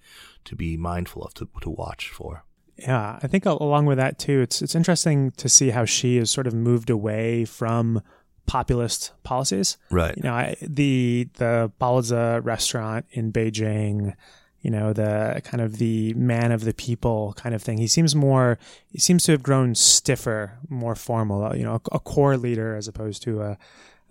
[0.45, 2.43] to be mindful of to to watch for.
[2.77, 6.31] Yeah, I think along with that too, it's it's interesting to see how Xi has
[6.31, 8.01] sort of moved away from
[8.47, 9.77] populist policies.
[9.89, 10.15] Right.
[10.17, 14.13] You know, I, the the Baozi restaurant in Beijing,
[14.61, 17.77] you know, the kind of the man of the people kind of thing.
[17.77, 21.95] He seems more he seems to have grown stiffer, more formal, uh, you know, a,
[21.95, 23.57] a core leader as opposed to a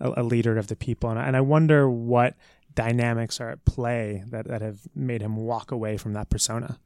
[0.01, 1.09] a, leader of the people.
[1.09, 2.35] And, and I wonder what
[2.73, 6.79] dynamics are at play that, that have made him walk away from that persona.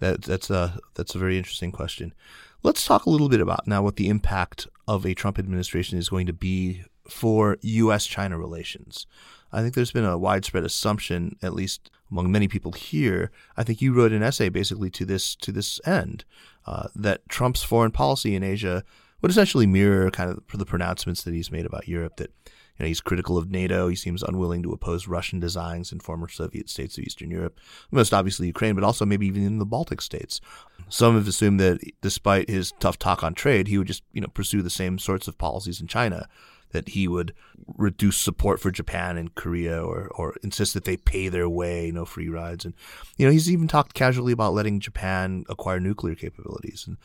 [0.00, 2.14] That that's a that's a very interesting question.
[2.62, 6.08] Let's talk a little bit about now what the impact of a Trump administration is
[6.08, 8.06] going to be for U.S.
[8.06, 9.06] China relations.
[9.52, 13.30] I think there's been a widespread assumption, at least among many people here.
[13.56, 16.24] I think you wrote an essay basically to this to this end
[16.66, 18.84] uh, that Trump's foreign policy in Asia
[19.20, 22.16] would essentially mirror kind of the pronouncements that he's made about Europe.
[22.16, 23.88] That you know, he's critical of NATO.
[23.88, 27.58] He seems unwilling to oppose Russian designs in former Soviet states of Eastern Europe,
[27.90, 30.40] most obviously Ukraine, but also maybe even in the Baltic states.
[30.88, 34.28] Some have assumed that despite his tough talk on trade, he would just you know
[34.28, 36.28] pursue the same sorts of policies in China
[36.70, 37.34] that he would
[37.76, 42.04] reduce support for Japan and Korea or, or insist that they pay their way, no
[42.04, 42.64] free rides.
[42.64, 42.74] And,
[43.16, 46.86] you know, he's even talked casually about letting Japan acquire nuclear capabilities.
[46.86, 46.96] And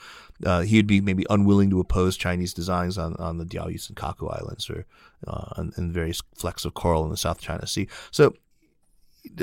[0.45, 4.69] uh, he'd be maybe unwilling to oppose Chinese designs on, on the Diaoyu Senkaku Islands
[4.69, 4.85] or
[5.27, 7.87] uh, and various flecks of coral in the South China Sea.
[8.11, 8.33] So,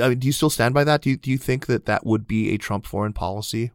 [0.03, 1.03] I mean, do you still stand by that?
[1.03, 3.71] Do you, do you think that that would be a Trump foreign policy?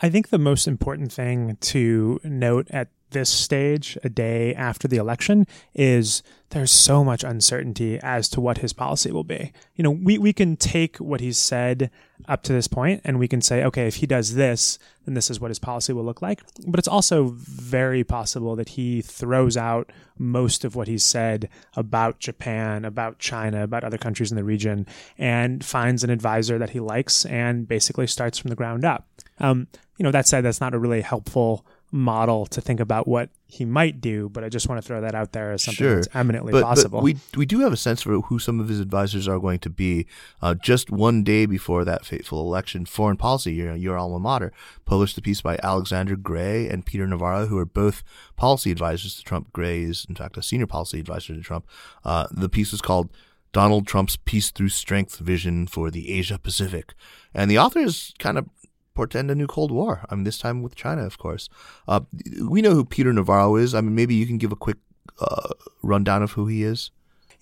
[0.00, 4.96] I think the most important thing to note at this stage, a day after the
[4.96, 9.52] election, is there's so much uncertainty as to what his policy will be.
[9.76, 11.90] You know, we, we can take what he's said
[12.28, 15.30] up to this point and we can say, okay, if he does this, then this
[15.30, 16.42] is what his policy will look like.
[16.66, 22.18] But it's also very possible that he throws out most of what he's said about
[22.18, 24.86] Japan, about China, about other countries in the region,
[25.18, 29.06] and finds an advisor that he likes and basically starts from the ground up.
[29.38, 29.68] Um,
[29.98, 33.64] you know, that said, that's not a really helpful model to think about what he
[33.64, 35.96] might do, but I just want to throw that out there as something sure.
[35.96, 37.00] that's eminently but, possible.
[37.00, 39.58] But we we do have a sense for who some of his advisors are going
[39.60, 40.06] to be.
[40.40, 44.52] Uh, just one day before that fateful election, Foreign Policy, your, your alma mater,
[44.84, 48.02] published a piece by Alexander Gray and Peter Navarro, who are both
[48.36, 49.52] policy advisors to Trump.
[49.52, 51.66] Gray is, in fact, a senior policy advisor to Trump.
[52.04, 53.10] Uh, the piece is called
[53.52, 56.94] Donald Trump's Peace Through Strength Vision for the Asia Pacific.
[57.34, 58.48] And the author is kind of
[58.94, 60.04] portend a new Cold War.
[60.10, 61.48] I mean, this time with China, of course.
[61.86, 62.00] Uh,
[62.42, 63.74] we know who Peter Navarro is.
[63.74, 64.78] I mean, maybe you can give a quick
[65.20, 65.50] uh,
[65.82, 66.90] rundown of who he is.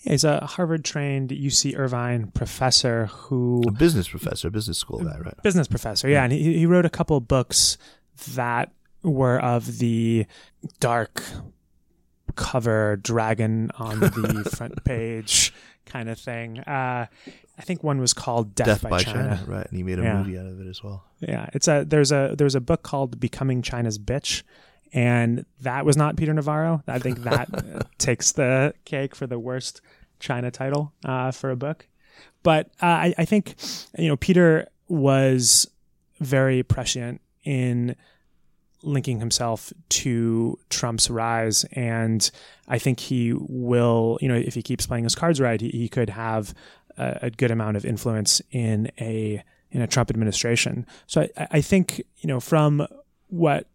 [0.01, 5.43] Yeah, he's a Harvard-trained UC Irvine professor who a business professor, business school guy, right?
[5.43, 7.79] Business professor, yeah, and he he wrote a couple books
[8.35, 8.71] that
[9.03, 10.27] were of the
[10.79, 11.23] dark
[12.37, 15.53] cover dragon on the front page
[15.85, 16.61] kind of thing.
[16.61, 17.07] Uh,
[17.59, 19.37] I think one was called Death, Death by, by China.
[19.37, 19.44] China.
[19.47, 19.66] right?
[19.66, 20.18] And he made a yeah.
[20.18, 21.05] movie out of it as well.
[21.21, 24.42] Yeah, it's a there's a there's a book called Becoming China's Bitch,
[24.92, 26.83] and that was not Peter Navarro.
[26.87, 27.49] I think that
[27.99, 29.81] takes the cake for the worst
[30.21, 31.88] China title uh, for a book.
[32.42, 33.57] But uh, I, I think
[33.99, 35.68] you know Peter was
[36.21, 37.97] very prescient in
[38.83, 41.64] linking himself to Trump's rise.
[41.73, 42.31] And
[42.68, 45.88] I think he will, you know, if he keeps playing his cards right, he, he
[45.88, 46.55] could have
[46.99, 50.87] a, a, good amount of influence in a in a Trump administration.
[51.07, 52.87] So I, I think, you know, from
[53.29, 53.67] what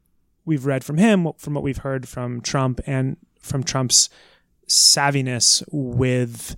[0.46, 4.10] we've read from him, from what we've heard from Trump and from Trump's
[4.68, 6.56] savviness with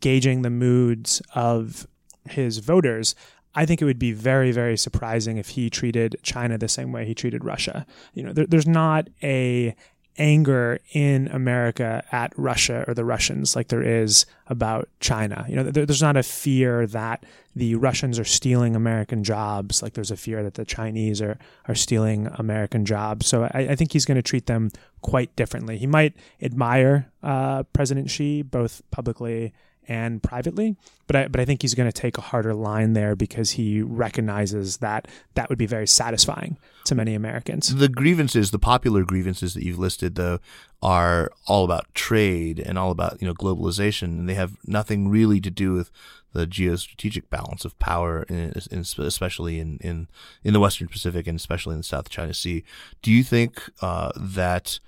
[0.00, 1.86] gauging the moods of
[2.28, 3.14] his voters,
[3.54, 7.06] I think it would be very, very surprising if he treated China the same way
[7.06, 7.86] he treated Russia.
[8.12, 9.74] You know, there, there's not a
[10.18, 15.46] anger in America at Russia or the Russians like there is about China.
[15.48, 19.94] You know, there, there's not a fear that the Russians are stealing American jobs, like
[19.94, 23.26] there's a fear that the Chinese are are stealing American jobs.
[23.26, 24.70] So I, I think he's going to treat them
[25.02, 25.78] quite differently.
[25.78, 29.52] He might admire uh, President Xi both publicly
[29.88, 30.76] and privately.
[31.06, 33.80] But I, but I think he's going to take a harder line there because he
[33.80, 37.74] recognizes that that would be very satisfying to many Americans.
[37.74, 40.40] The grievances, the popular grievances that you've listed, though,
[40.82, 45.40] are all about trade and all about you know globalization, and they have nothing really
[45.40, 45.90] to do with
[46.32, 50.08] the geostrategic balance of power, in, in, especially in, in
[50.44, 52.64] in the Western Pacific and especially in the South China Sea.
[53.00, 54.78] Do you think uh, that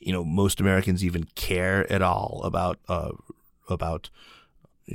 [0.00, 3.10] you know most Americans even care at all about uh,
[3.68, 4.10] about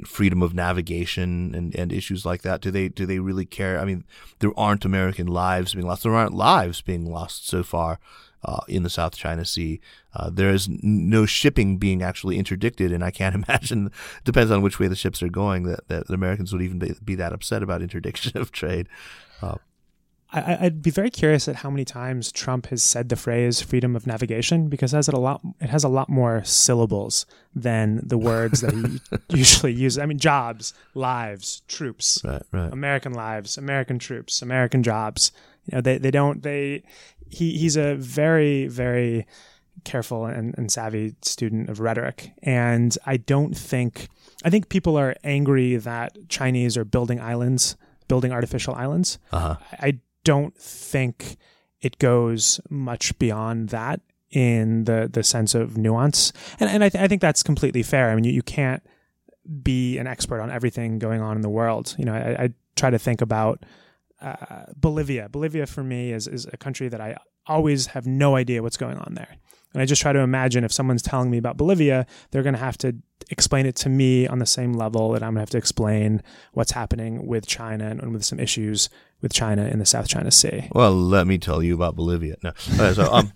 [0.05, 2.61] freedom of navigation and, and issues like that?
[2.61, 3.79] Do they do they really care?
[3.79, 4.05] I mean,
[4.39, 6.03] there aren't American lives being lost.
[6.03, 7.99] There aren't lives being lost so far
[8.43, 9.79] uh, in the South China Sea.
[10.13, 13.91] Uh, there is no shipping being actually interdicted, and I can't imagine.
[14.23, 15.63] Depends on which way the ships are going.
[15.63, 18.87] That, that the Americans would even be, be that upset about interdiction of trade.
[19.41, 19.55] Uh,
[20.33, 23.97] I, would be very curious at how many times Trump has said the phrase "freedom
[23.97, 25.41] of navigation" because it has a lot.
[25.59, 29.01] It has a lot more syllables than the words that he
[29.37, 29.99] usually uses.
[29.99, 32.71] I mean, jobs, lives, troops, right, right.
[32.71, 35.33] American lives, American troops, American jobs.
[35.65, 36.83] You know, they they don't they.
[37.29, 39.27] He he's a very very
[39.83, 44.07] careful and, and savvy student of rhetoric, and I don't think
[44.45, 47.75] I think people are angry that Chinese are building islands
[48.07, 49.19] building artificial islands.
[49.31, 49.55] Uh-huh.
[49.79, 51.37] I don't think
[51.81, 57.03] it goes much beyond that in the the sense of nuance, and and I, th-
[57.03, 58.09] I think that's completely fair.
[58.09, 58.81] I mean, you, you can't
[59.63, 61.95] be an expert on everything going on in the world.
[61.97, 63.65] You know, I, I try to think about
[64.21, 65.29] uh, Bolivia.
[65.29, 68.97] Bolivia for me is is a country that I always have no idea what's going
[68.97, 69.37] on there.
[69.73, 72.59] And I just try to imagine if someone's telling me about Bolivia, they're going to
[72.59, 72.95] have to
[73.31, 76.21] explain it to me on the same level that I'm going to have to explain
[76.53, 78.89] what's happening with China and with some issues
[79.21, 80.67] with China in the South China Sea.
[80.73, 82.35] Well, let me tell you about Bolivia.
[82.43, 82.51] No,
[82.93, 83.33] so um,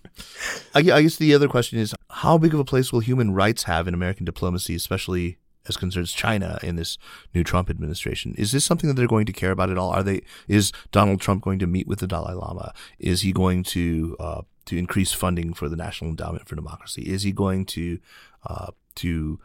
[0.74, 3.64] I, I guess the other question is how big of a place will human rights
[3.64, 6.98] have in American diplomacy, especially as concerns China in this
[7.34, 8.36] new Trump administration.
[8.38, 9.90] Is this something that they're going to care about at all?
[9.90, 10.22] Are they?
[10.48, 12.74] Is Donald Trump going to meet with the Dalai Lama?
[13.00, 17.04] Is he going to uh, to increase funding for the National Endowment for Democracy?
[17.04, 18.00] Is he going to
[18.46, 19.40] uh, to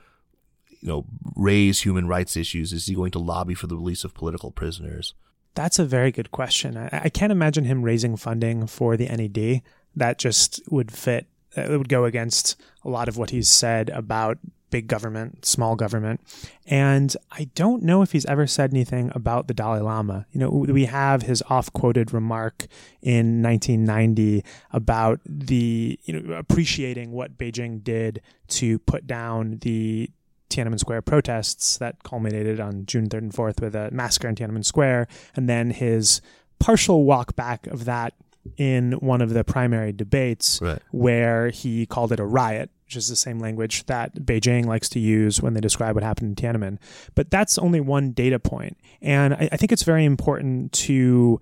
[0.81, 2.73] you know raise human rights issues?
[2.73, 5.14] Is he going to lobby for the release of political prisoners?
[5.55, 6.77] That's a very good question.
[6.77, 9.62] I, I can't imagine him raising funding for the NED.
[9.97, 11.27] That just would fit.
[11.57, 14.38] It would go against a lot of what he's said about
[14.71, 16.21] big government, small government.
[16.66, 20.27] And I don't know if he's ever said anything about the Dalai Lama.
[20.33, 22.66] You know, we have his off quoted remark
[23.03, 30.11] in 1990 about the, you know, appreciating what Beijing did to put down the
[30.51, 34.65] Tiananmen Square protests that culminated on June 3rd and 4th with a massacre in Tiananmen
[34.65, 36.21] Square, and then his
[36.59, 38.15] partial walk back of that
[38.57, 40.81] in one of the primary debates right.
[40.91, 44.99] where he called it a riot, which is the same language that Beijing likes to
[44.99, 46.79] use when they describe what happened in Tiananmen.
[47.15, 51.41] But that's only one data point, and I, I think it's very important to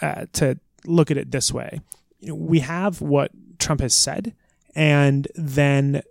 [0.00, 1.80] uh, to look at it this way.
[2.20, 4.34] You know, we have what Trump has said,
[4.74, 6.02] and then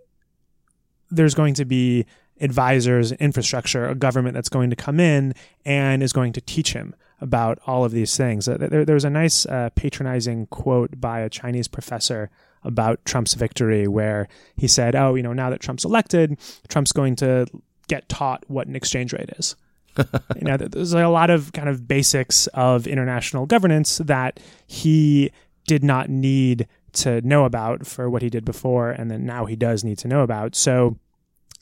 [1.10, 2.06] there's going to be
[2.40, 6.94] advisors, infrastructure, a government that's going to come in and is going to teach him
[7.20, 8.48] about all of these things.
[8.48, 12.30] Uh, there, there was a nice uh, patronizing quote by a Chinese professor
[12.62, 17.16] about Trump's victory where he said, Oh, you know, now that Trump's elected, Trump's going
[17.16, 17.46] to
[17.88, 19.56] get taught what an exchange rate is.
[20.36, 25.30] you know, there's a lot of kind of basics of international governance that he
[25.66, 29.56] did not need to know about for what he did before, and then now he
[29.56, 30.54] does need to know about.
[30.54, 30.98] So,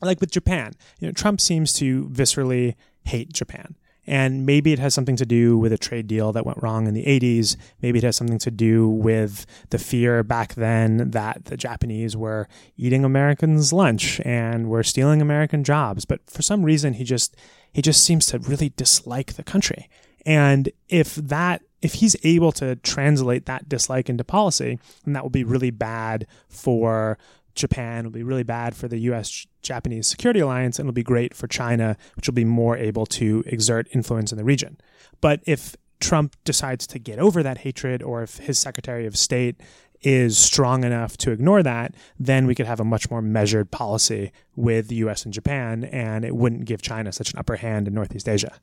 [0.03, 3.77] like with Japan, you know, Trump seems to viscerally hate Japan.
[4.09, 6.95] And maybe it has something to do with a trade deal that went wrong in
[6.95, 7.57] the 80s.
[7.83, 12.49] Maybe it has something to do with the fear back then that the Japanese were
[12.77, 16.05] eating Americans' lunch and were stealing American jobs.
[16.05, 17.37] But for some reason, he just
[17.73, 19.89] he just seems to really dislike the country.
[20.25, 25.31] And if that if he's able to translate that dislike into policy, then that will
[25.31, 27.19] be really bad for
[27.57, 31.35] Japan, will be really bad for the US Japanese security alliance, and it'll be great
[31.35, 34.79] for China, which will be more able to exert influence in the region.
[35.21, 39.61] But if Trump decides to get over that hatred, or if his Secretary of State
[40.03, 44.31] is strong enough to ignore that, then we could have a much more measured policy
[44.55, 47.95] with the US and Japan, and it wouldn't give China such an upper hand in
[47.95, 48.61] Northeast Asia.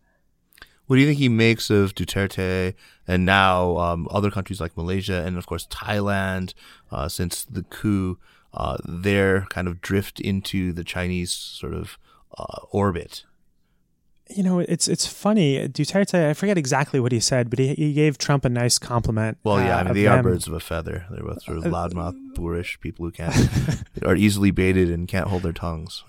[0.85, 2.73] What do you think he makes of Duterte
[3.07, 6.53] and now um, other countries like Malaysia and, of course, Thailand
[6.91, 8.19] uh, since the coup?
[8.53, 11.97] Uh, their kind of drift into the Chinese sort of
[12.37, 13.23] uh, orbit.
[14.29, 15.67] You know, it's it's funny.
[15.67, 19.37] Duterte, I forget exactly what he said, but he, he gave Trump a nice compliment.
[19.43, 21.05] Well, yeah, uh, I mean, they are birds of a feather.
[21.09, 23.35] They're both sort of loudmouth, boorish people who can't
[24.05, 26.03] are easily baited and can't hold their tongues.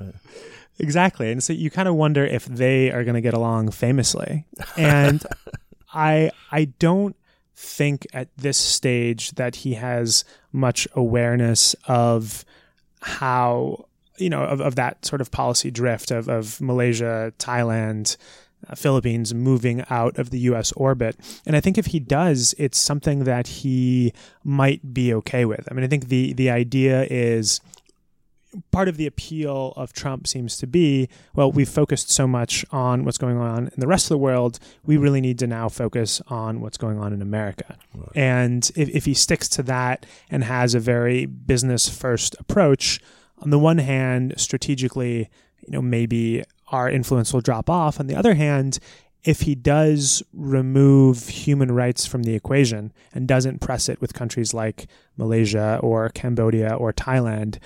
[0.78, 1.30] Exactly.
[1.30, 4.45] And so you kind of wonder if they are going to get along famously.
[4.76, 5.24] And
[5.92, 7.16] I I don't
[7.55, 12.44] think at this stage that he has much awareness of
[13.00, 13.86] how
[14.18, 18.16] you know of, of that sort of policy drift of, of Malaysia, Thailand,
[18.68, 21.16] uh, Philippines moving out of the US orbit.
[21.46, 25.66] And I think if he does, it's something that he might be okay with.
[25.70, 27.61] I mean, I think the the idea is
[28.70, 33.05] part of the appeal of Trump seems to be well, we've focused so much on
[33.05, 34.59] what's going on in the rest of the world.
[34.84, 37.76] We really need to now focus on what's going on in America.
[38.14, 43.00] And if, if he sticks to that and has a very business first approach,
[43.38, 45.28] on the one hand, strategically,
[45.61, 48.00] you know, maybe our influence will drop off.
[48.00, 48.78] On the other hand,
[49.24, 54.52] if he does remove human rights from the equation and doesn't press it with countries
[54.52, 54.86] like
[55.16, 57.59] Malaysia or Cambodia or Thailand,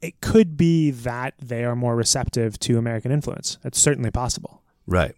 [0.00, 3.58] it could be that they are more receptive to American influence.
[3.62, 4.62] That's certainly possible.
[4.86, 5.14] Right.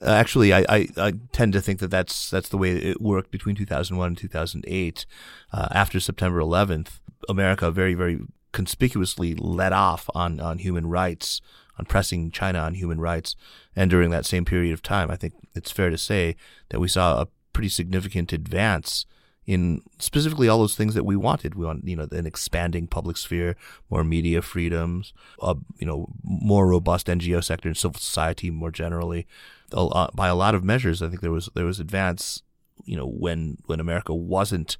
[0.00, 3.30] Uh, actually, I, I, I tend to think that that's that's the way it worked
[3.30, 5.06] between 2001 and 2008.
[5.52, 8.20] Uh, after September 11th, America very very
[8.52, 11.40] conspicuously let off on on human rights,
[11.78, 13.34] on pressing China on human rights,
[13.74, 16.36] and during that same period of time, I think it's fair to say
[16.68, 19.04] that we saw a pretty significant advance
[19.48, 21.54] in specifically all those things that we wanted.
[21.54, 23.56] We want, you know, an expanding public sphere,
[23.88, 29.26] more media freedoms, a, you know, more robust NGO sector and civil society more generally.
[29.72, 32.42] A lot, by a lot of measures, I think there was there was advance,
[32.84, 34.76] you know, when when America wasn't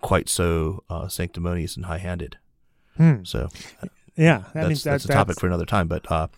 [0.00, 2.38] quite so uh, sanctimonious and high-handed.
[2.96, 3.22] Hmm.
[3.22, 3.50] So
[4.16, 6.28] Yeah, I that's, mean, that, that's a topic for another time, but uh,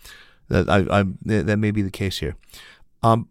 [0.49, 2.35] that I, I that may be the case here.
[3.05, 3.29] Um,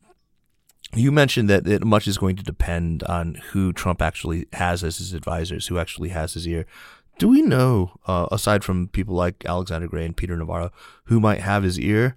[0.93, 4.97] you mentioned that it, much is going to depend on who Trump actually has as
[4.97, 6.65] his advisors, who actually has his ear.
[7.17, 10.71] Do we know, uh, aside from people like Alexander Gray and Peter Navarro,
[11.05, 12.15] who might have his ear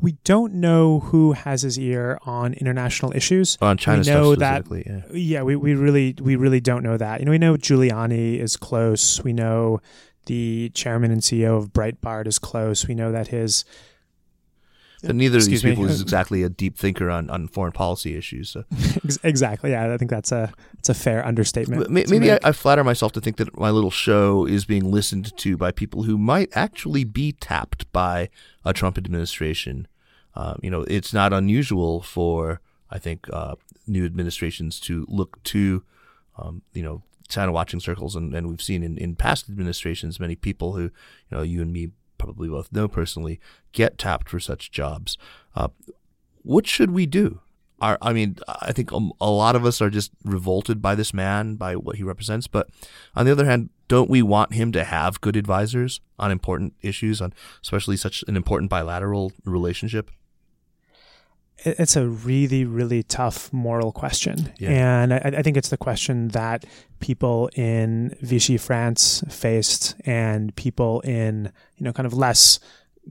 [0.00, 3.56] We don't know who has his ear on international issues.
[3.60, 5.00] on China we know that yeah.
[5.12, 7.20] yeah, we, we really we really don't know that.
[7.20, 9.22] You know, we know Giuliani is close.
[9.22, 9.80] We know
[10.26, 12.86] the chairman and CEO of Breitbart is close.
[12.86, 13.64] We know that his
[15.02, 15.70] But neither of these me.
[15.70, 18.50] people is exactly a deep thinker on, on foreign policy issues.
[18.50, 18.64] So
[19.22, 19.70] exactly.
[19.70, 21.86] Yeah, I think that's a it's a fair understatement.
[21.86, 22.38] M- may- maybe I.
[22.42, 26.02] I flatter myself to think that my little show is being listened to by people
[26.02, 28.28] who might actually be tapped by
[28.64, 29.88] a Trump administration.
[30.34, 33.54] Uh, you know, it's not unusual for I think uh,
[33.86, 35.82] new administrations to look to,
[36.36, 40.34] um, you know, China watching circles, and, and we've seen in, in past administrations many
[40.34, 40.90] people who, you
[41.30, 41.90] know, you and me
[42.20, 43.40] probably both know personally
[43.72, 45.18] get tapped for such jobs.
[45.54, 45.68] Uh,
[46.42, 47.40] what should we do?
[47.80, 51.54] Are, I mean, I think a lot of us are just revolted by this man,
[51.56, 52.46] by what he represents.
[52.46, 52.68] But
[53.16, 57.22] on the other hand, don't we want him to have good advisors on important issues,
[57.22, 60.10] on especially such an important bilateral relationship?
[61.64, 64.70] It- it's a really really tough moral question, Yeah.
[65.02, 66.64] and I, I think it's the question that
[67.00, 72.60] people in Vichy France faced, and people in you know kind of less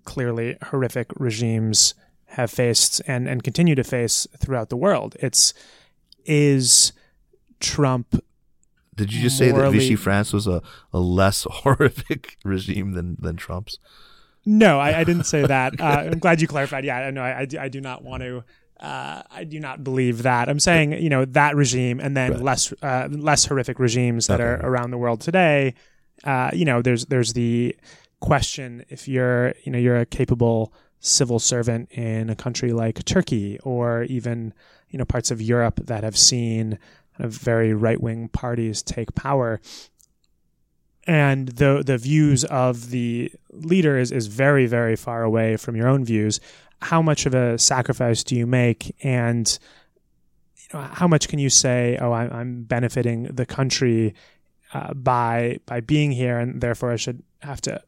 [0.05, 1.93] clearly horrific regimes
[2.37, 5.15] have faced and and continue to face throughout the world.
[5.19, 5.53] It's
[6.25, 6.91] is
[7.59, 8.23] Trump
[8.95, 10.61] Did you just say that Vichy France was a,
[10.93, 13.79] a less horrific regime than, than Trump's?
[14.45, 15.79] No, I, I didn't say that.
[15.79, 16.85] Uh, I'm glad you clarified.
[16.85, 18.43] Yeah, no, I, I, do, I do not want to.
[18.79, 20.47] Uh, I do not believe that.
[20.47, 22.41] I'm saying you know that regime, and then Right.
[22.41, 25.73] less uh, less horrific regimes that are around the world today.
[26.23, 27.75] Uh, you know, there's there's the
[28.21, 33.59] question if you're you know you're a capable civil servant in a country like Turkey
[33.63, 34.53] or even
[34.89, 36.79] you know parts of Europe that have seen
[37.17, 39.59] kind of very right wing parties take power
[41.09, 45.87] and the the views of the leader is, is very very far away from your
[45.87, 46.39] own views.
[46.83, 48.95] How much of a sacrifice do you make?
[49.03, 49.57] And
[50.55, 54.13] you know, how much can you say oh I'm, I'm benefiting the country
[54.71, 57.81] uh, by by being here and therefore I should have to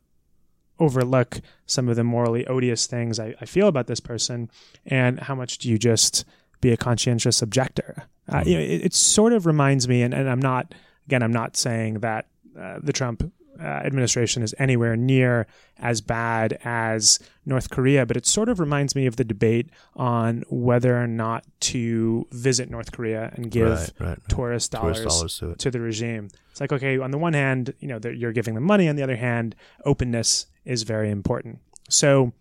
[0.80, 4.50] overlook some of the morally odious things I, I feel about this person
[4.84, 6.26] and how much do you just
[6.60, 8.08] be a conscientious objector?
[8.28, 10.74] Uh, you know, it, it sort of reminds me and, and I'm not
[11.06, 12.26] again I'm not saying that
[12.60, 15.46] uh, the Trump uh, administration is anywhere near
[15.78, 20.44] as bad as North Korea, but it sort of reminds me of the debate on
[20.50, 24.20] whether or not to visit North Korea and give Right, right, right.
[24.30, 26.30] tourist dollars, Tourist dollars to to the regime.
[26.52, 28.88] It's like, okay, on the one hand, you know, that you're giving them money.
[28.90, 31.60] On the other hand, openness is very important.
[31.90, 32.34] So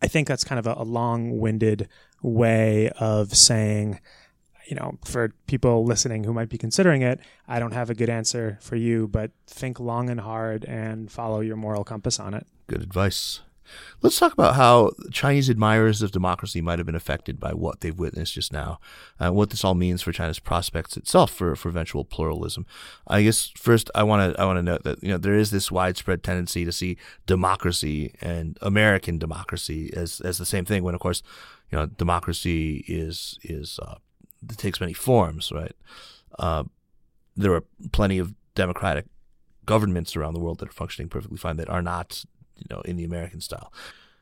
[0.00, 1.88] I think that's kind of a, a long-winded
[2.22, 4.00] way of saying,
[4.68, 8.10] you know, for people listening who might be considering it, I don't have a good
[8.10, 12.46] answer for you, but think long and hard and follow your moral compass on it.
[12.66, 13.40] Good advice.
[14.00, 17.98] Let's talk about how Chinese admirers of democracy might have been affected by what they've
[17.98, 18.80] witnessed just now,
[19.20, 22.64] uh, what this all means for China's prospects itself for, for eventual pluralism.
[23.06, 25.50] I guess first I want to I want to note that you know there is
[25.50, 26.96] this widespread tendency to see
[27.26, 31.22] democracy and American democracy as as the same thing when of course
[31.70, 33.96] you know democracy is is uh,
[34.42, 35.74] it takes many forms, right?
[36.38, 36.64] Uh,
[37.36, 39.06] there are plenty of democratic
[39.64, 42.24] governments around the world that are functioning perfectly fine that are not
[42.56, 43.72] you know, in the American style.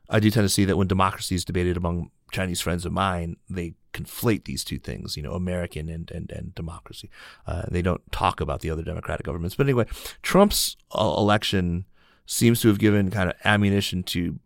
[0.08, 3.36] I do tend to see that when democracy is debated among Chinese friends of mine,
[3.48, 7.10] they conflate these two things, you know, American and, and, and democracy.
[7.46, 9.56] Uh, they don't talk about the other democratic governments.
[9.56, 9.86] But anyway,
[10.22, 11.86] Trump's uh, election
[12.26, 14.38] seems to have given kind of ammunition to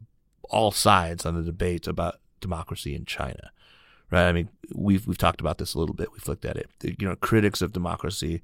[0.45, 3.51] all sides on the debate about democracy in China.
[4.11, 4.29] Right?
[4.29, 6.13] I mean, we've we've talked about this a little bit.
[6.13, 6.71] We've looked at it.
[6.83, 8.43] You know, critics of democracy,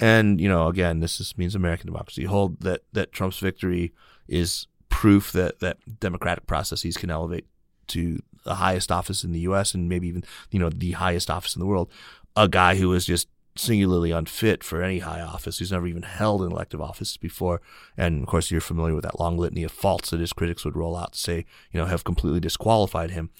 [0.00, 3.92] and you know, again, this is, means American democracy hold that that Trump's victory
[4.28, 7.46] is proof that that democratic processes can elevate
[7.88, 9.74] to the highest office in the U.S.
[9.74, 11.90] and maybe even you know the highest office in the world.
[12.36, 16.42] A guy who was just singularly unfit for any high office, who's never even held
[16.42, 17.60] an elective office before,
[17.96, 20.76] and of course you're familiar with that long litany of faults that his critics would
[20.76, 23.30] roll out to say you know have completely disqualified him.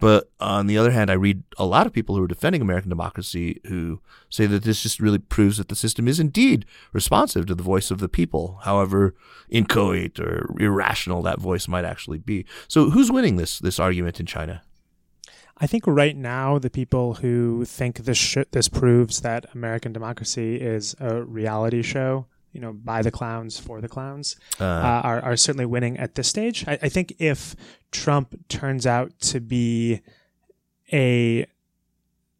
[0.00, 2.88] But on the other hand, I read a lot of people who are defending American
[2.88, 4.00] democracy who
[4.30, 7.90] say that this just really proves that the system is indeed responsive to the voice
[7.90, 9.14] of the people, however
[9.50, 12.46] inchoate or irrational that voice might actually be.
[12.66, 14.62] So who's winning this this argument in China?
[15.60, 20.56] I think right now the people who think this sh- this proves that American democracy
[20.56, 24.64] is a reality show, you know, by the clowns for the clowns, uh,
[25.04, 26.64] are are certainly winning at this stage.
[26.66, 27.54] I, I think if
[27.92, 30.00] Trump turns out to be
[30.92, 31.46] a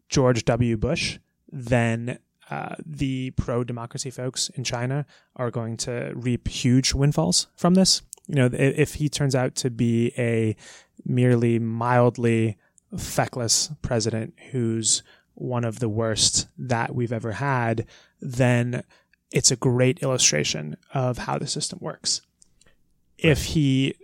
[0.09, 0.77] George W.
[0.77, 1.19] Bush,
[1.53, 2.19] then
[2.51, 5.07] uh, the pro democracy folks in China
[5.37, 8.03] are going to reap huge windfalls from this.
[8.27, 10.57] You know, if he turns out to be a
[11.05, 12.57] merely mildly
[12.97, 15.03] feckless president who's
[15.35, 17.87] one of the worst that we've ever had,
[18.21, 18.85] then
[19.31, 22.21] it's a great illustration of how the system works.
[23.17, 23.95] If he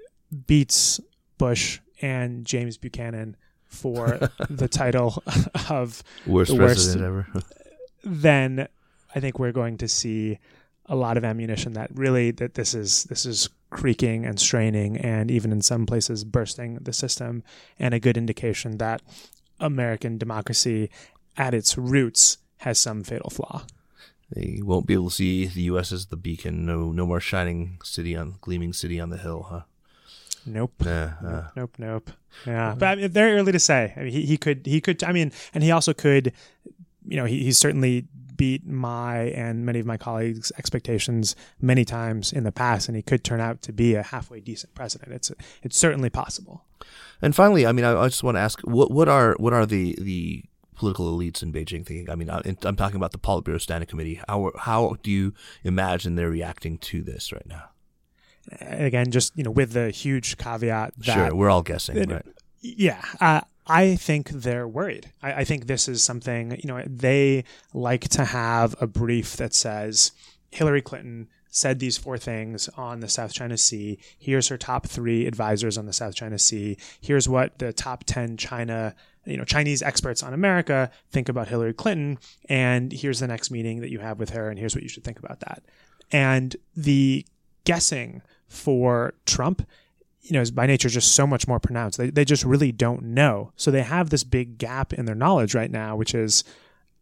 [0.47, 1.01] beats
[1.39, 5.23] Bush and James Buchanan for the title
[5.69, 7.27] of worst the president ever,
[8.05, 8.69] then
[9.15, 10.39] I think we're going to see
[10.87, 15.31] a lot of ammunition that really that this is this is creaking and straining and
[15.31, 17.43] even in some places bursting the system
[17.79, 19.03] and a good indication that
[19.61, 20.91] American democracy
[21.37, 23.65] at its roots has some fatal flaw.
[24.31, 25.93] They won't be able to see the U.S.
[25.93, 26.67] as the beacon.
[26.67, 29.61] No, no more shining city on gleaming city on the hill, huh?
[30.45, 30.75] Nope.
[30.85, 31.45] Uh, nope.
[31.57, 31.77] Nope.
[31.79, 32.11] Nope.
[32.47, 33.93] Yeah, but I mean, very early to say.
[33.97, 35.03] I mean, he he could he could.
[35.05, 36.33] I mean, and he also could.
[37.09, 38.07] You know, he, he's certainly
[38.37, 43.03] beat my and many of my colleagues' expectations many times in the past, and he
[43.03, 45.13] could turn out to be a halfway decent president.
[45.13, 45.33] It's
[45.63, 46.65] it's certainly possible.
[47.23, 49.67] And finally, I mean, I, I just want to ask what what are what are
[49.67, 50.45] the the
[50.77, 52.09] political elites in Beijing thinking?
[52.11, 54.21] I mean, I'm talking about the Politburo Standing Committee.
[54.29, 55.33] How how do you
[55.65, 57.71] imagine they're reacting to this right now?
[58.61, 62.27] Again, just you know, with the huge caveat that sure, we're all guessing, it, right?
[62.61, 65.11] Yeah, uh, I think they're worried.
[65.23, 67.45] I, I, think this is something, you know, they
[67.75, 70.13] like to have a brief that says
[70.51, 73.99] Hillary Clinton said these four things on the South China Sea.
[74.19, 76.77] Here's her top three advisors on the South China Sea.
[77.01, 78.95] Here's what the top 10 China,
[79.25, 82.19] you know, Chinese experts on America think about Hillary Clinton.
[82.49, 84.51] And here's the next meeting that you have with her.
[84.51, 85.63] And here's what you should think about that.
[86.13, 87.27] And the
[87.65, 89.67] guessing for Trump
[90.27, 91.99] you know, is by nature just so much more pronounced.
[91.99, 93.53] They, they just really don't know.
[93.57, 96.43] So they have this big gap in their knowledge right now, which is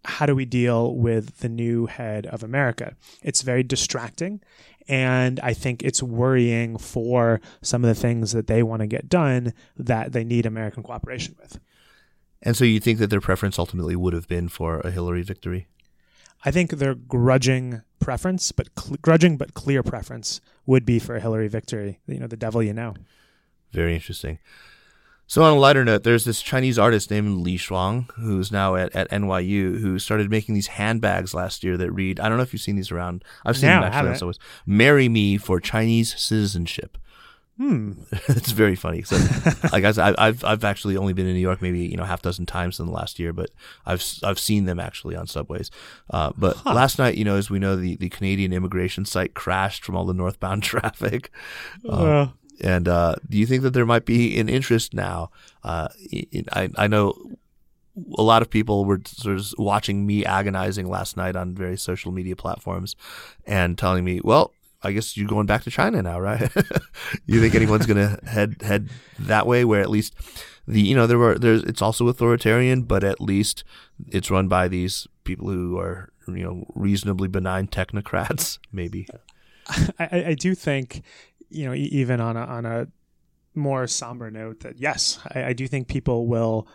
[0.04, 2.94] how do we deal with the new head of America?
[3.22, 4.42] It's very distracting.
[4.88, 9.08] And I think it's worrying for some of the things that they want to get
[9.08, 11.58] done that they need American cooperation with.
[12.42, 15.66] And so you think that their preference ultimately would have been for a Hillary victory?
[16.44, 21.20] I think their grudging preference, but cl- grudging but clear preference would be for a
[21.20, 22.00] Hillary victory.
[22.06, 22.94] You know, the devil you know.
[23.72, 24.38] Very interesting.
[25.26, 28.94] So on a lighter note, there's this Chinese artist named Li Shuang who's now at,
[28.94, 32.52] at NYU who started making these handbags last year that read I don't know if
[32.52, 33.24] you've seen these around.
[33.44, 34.28] I've seen No, them actually.
[34.28, 34.34] on.
[34.66, 36.98] Marry me for Chinese citizenship.
[37.56, 37.92] Hmm.
[38.28, 39.02] it's very funny.
[39.02, 39.16] So,
[39.72, 42.04] like I said, I- I've I've actually only been in New York maybe you know
[42.04, 43.50] half dozen times in the last year, but
[43.86, 45.70] I've I've seen them actually on subways.
[46.10, 49.84] Uh, but last night, you know, as we know, the, the Canadian immigration site crashed
[49.84, 51.30] from all the northbound traffic.
[51.88, 52.28] Uh,
[52.60, 55.30] and uh, do you think that there might be an interest now?
[55.62, 57.14] Uh, in, I I know
[58.18, 62.10] a lot of people were sort of watching me agonizing last night on various social
[62.10, 62.96] media platforms
[63.46, 64.52] and telling me, well.
[64.84, 66.50] I guess you're going back to China now, right?
[67.26, 69.64] you think anyone's going to head head that way?
[69.64, 70.14] Where at least
[70.66, 73.64] the you know there were there's it's also authoritarian, but at least
[74.08, 79.06] it's run by these people who are you know reasonably benign technocrats, maybe.
[79.98, 81.02] I, I- do think,
[81.48, 82.86] you know, even on a, on a
[83.54, 86.68] more somber note, that yes, I, I do think people will,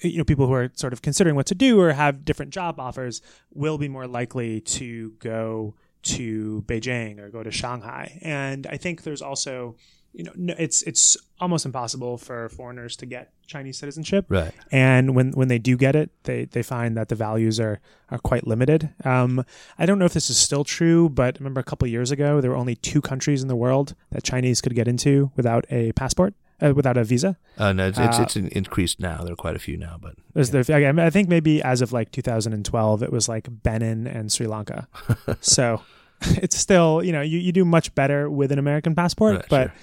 [0.00, 2.78] you know, people who are sort of considering what to do or have different job
[2.78, 3.22] offers
[3.54, 8.18] will be more likely to go to Beijing or go to Shanghai.
[8.22, 9.76] And I think there's also,
[10.12, 14.52] you know, it's it's almost impossible for foreigners to get Chinese citizenship Right.
[14.70, 17.80] and when when they do get it, they they find that the values are
[18.10, 18.90] are quite limited.
[19.04, 19.44] Um,
[19.78, 22.40] I don't know if this is still true, but I remember a couple years ago
[22.40, 25.92] there were only two countries in the world that Chinese could get into without a
[25.92, 27.36] passport, uh, without a visa.
[27.58, 29.22] Uh, no, it's, it's, Uh, it's in- increased now.
[29.24, 31.80] There are quite a few now, but There's the I mean, I think maybe as
[31.82, 34.88] of like 2012, it was like Benin and Sri Lanka.
[35.40, 35.82] so
[36.22, 39.64] it's still you know you, you do much better with an American passport, Right, but
[39.68, 39.74] sure.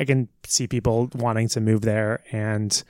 [0.00, 2.82] I can see people wanting to move there and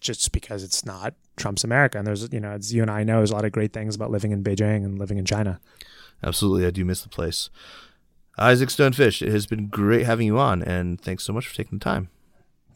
[0.00, 1.98] just because it's not Trump's America.
[1.98, 3.94] And there's you know as you and I know, there's a lot of great things
[3.94, 5.60] about living in Beijing and living in China.
[6.22, 7.50] absolutely, I do miss the place.
[8.40, 11.54] Isaac Stone Fish, it has been great having you on, and thanks so much for
[11.56, 12.08] taking the time.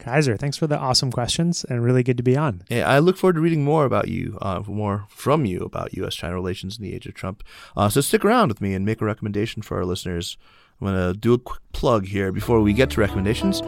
[0.03, 2.63] Kaiser, thanks for the awesome questions and really good to be on.
[2.69, 6.33] Yeah, I look forward to reading more about you, uh, more from you about U.S.-China
[6.33, 7.41] relations in the age of Trump.
[7.77, 10.37] Uh, so stick around with me and make a recommendation for our listeners.
[10.81, 13.61] I'm going to do a quick plug here before we get to recommendations.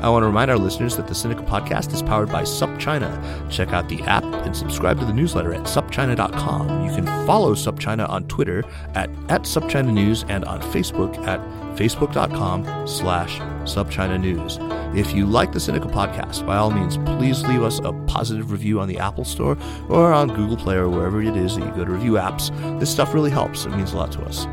[0.00, 3.48] I want to remind our listeners that the Sinica Podcast is powered by SupChina.
[3.50, 6.84] Check out the app and subscribe to the newsletter at supchina.com.
[6.84, 8.64] You can follow SupChina on Twitter
[8.94, 11.40] at, at SupChina News and on Facebook at
[11.76, 14.58] facebook.com slash SupChina News.
[14.98, 18.80] If you like the Sinica Podcast, by all means, please leave us a positive review
[18.80, 19.58] on the Apple Store
[19.88, 22.50] or on Google Play or wherever it is that you go to review apps.
[22.80, 23.66] This stuff really helps.
[23.66, 24.46] It means a lot to us.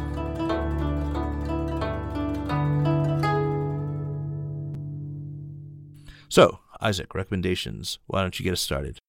[6.30, 8.00] So, Isaac, recommendations.
[8.08, 9.00] Why don't you get us started?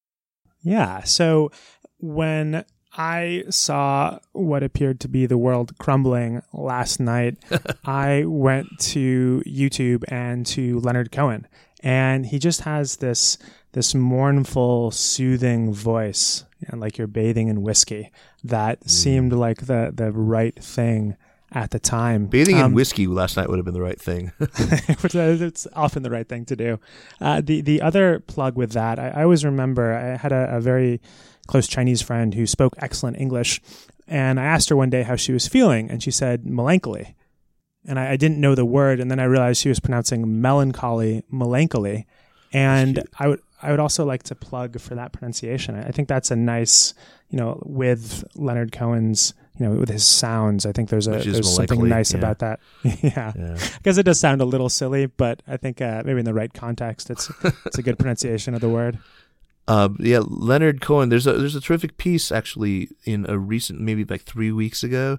[0.62, 1.02] Yeah.
[1.02, 1.50] So
[1.98, 2.64] when
[2.96, 7.36] I saw what appeared to be the world crumbling last night,
[7.84, 11.46] I went to YouTube and to Leonard Cohen,
[11.80, 13.38] and he just has this
[13.72, 18.12] this mournful, soothing voice, and like you're bathing in whiskey,
[18.44, 21.16] that seemed like the the right thing
[21.50, 22.26] at the time.
[22.26, 24.32] Bathing in Um, whiskey last night would have been the right thing.
[24.38, 26.80] it's often the right thing to do.
[27.20, 30.60] Uh, the the other plug with that, I, I always remember I had a, a
[30.60, 31.00] very
[31.46, 33.60] close Chinese friend who spoke excellent English,
[34.06, 37.14] and I asked her one day how she was feeling, and she said melancholy,
[37.86, 41.22] and I, I didn't know the word, and then I realized she was pronouncing melancholy,
[41.30, 42.06] melancholy,
[42.52, 43.40] and I would.
[43.62, 45.74] I would also like to plug for that pronunciation.
[45.74, 46.92] I I think that's a nice,
[47.30, 50.66] you know, with Leonard Cohen's, you know, with his sounds.
[50.66, 52.18] I think there's a there's something nice yeah.
[52.18, 52.60] about that.
[52.82, 53.56] yeah yeah.
[53.78, 56.52] because it does sound a little silly, but I think uh, maybe in the right
[56.52, 57.30] context, it's
[57.64, 58.98] it's a good pronunciation of the word.
[59.66, 61.08] Uh, yeah, Leonard Cohen.
[61.08, 65.18] There's a there's a terrific piece actually in a recent, maybe like three weeks ago,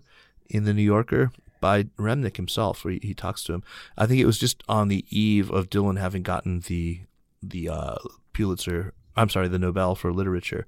[0.49, 3.63] in the New Yorker by Remnick himself, where he, he talks to him.
[3.97, 7.01] I think it was just on the eve of Dylan having gotten the
[7.41, 7.95] the uh,
[8.33, 8.93] Pulitzer.
[9.15, 10.67] I'm sorry, the Nobel for Literature,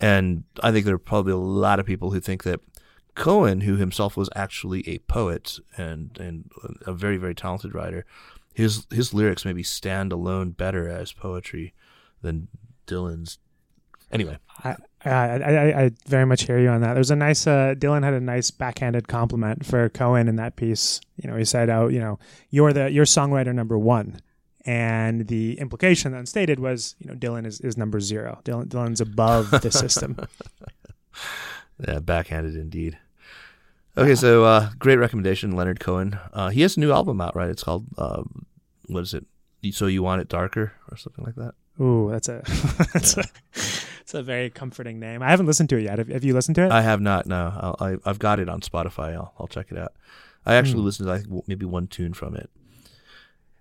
[0.00, 2.60] and I think there are probably a lot of people who think that
[3.14, 6.50] Cohen, who himself was actually a poet and and
[6.86, 8.04] a very very talented writer,
[8.52, 11.72] his his lyrics maybe stand alone better as poetry
[12.20, 12.48] than
[12.86, 13.38] Dylan's.
[14.12, 16.94] Anyway, I, I, I, I very much hear you on that.
[16.94, 21.00] There's a nice uh, Dylan had a nice backhanded compliment for Cohen in that piece.
[21.16, 22.18] You know, he said, "Oh, you know,
[22.50, 24.20] you're the you're songwriter number one."
[24.66, 28.40] And the implication then stated was, you know, Dylan is, is number zero.
[28.44, 30.18] Dylan, Dylan's above the system.
[31.86, 32.98] yeah, backhanded indeed.
[33.96, 36.18] Okay, so uh, great recommendation, Leonard Cohen.
[36.32, 37.48] Uh, he has a new album out, right?
[37.48, 38.24] It's called uh,
[38.88, 39.24] what is it?
[39.70, 41.54] So you want it darker or something like that?
[41.80, 42.42] Ooh, that's a
[42.92, 43.24] that's a
[44.00, 45.22] it's a very comforting name.
[45.22, 45.98] I haven't listened to it yet.
[45.98, 46.72] Have, have you listened to it?
[46.72, 47.26] I have not.
[47.26, 49.14] No, I'll, I, I've got it on Spotify.
[49.14, 49.92] I'll, I'll check it out.
[50.46, 50.86] I actually Hmm.
[50.86, 52.48] listened to I think, maybe one tune from it.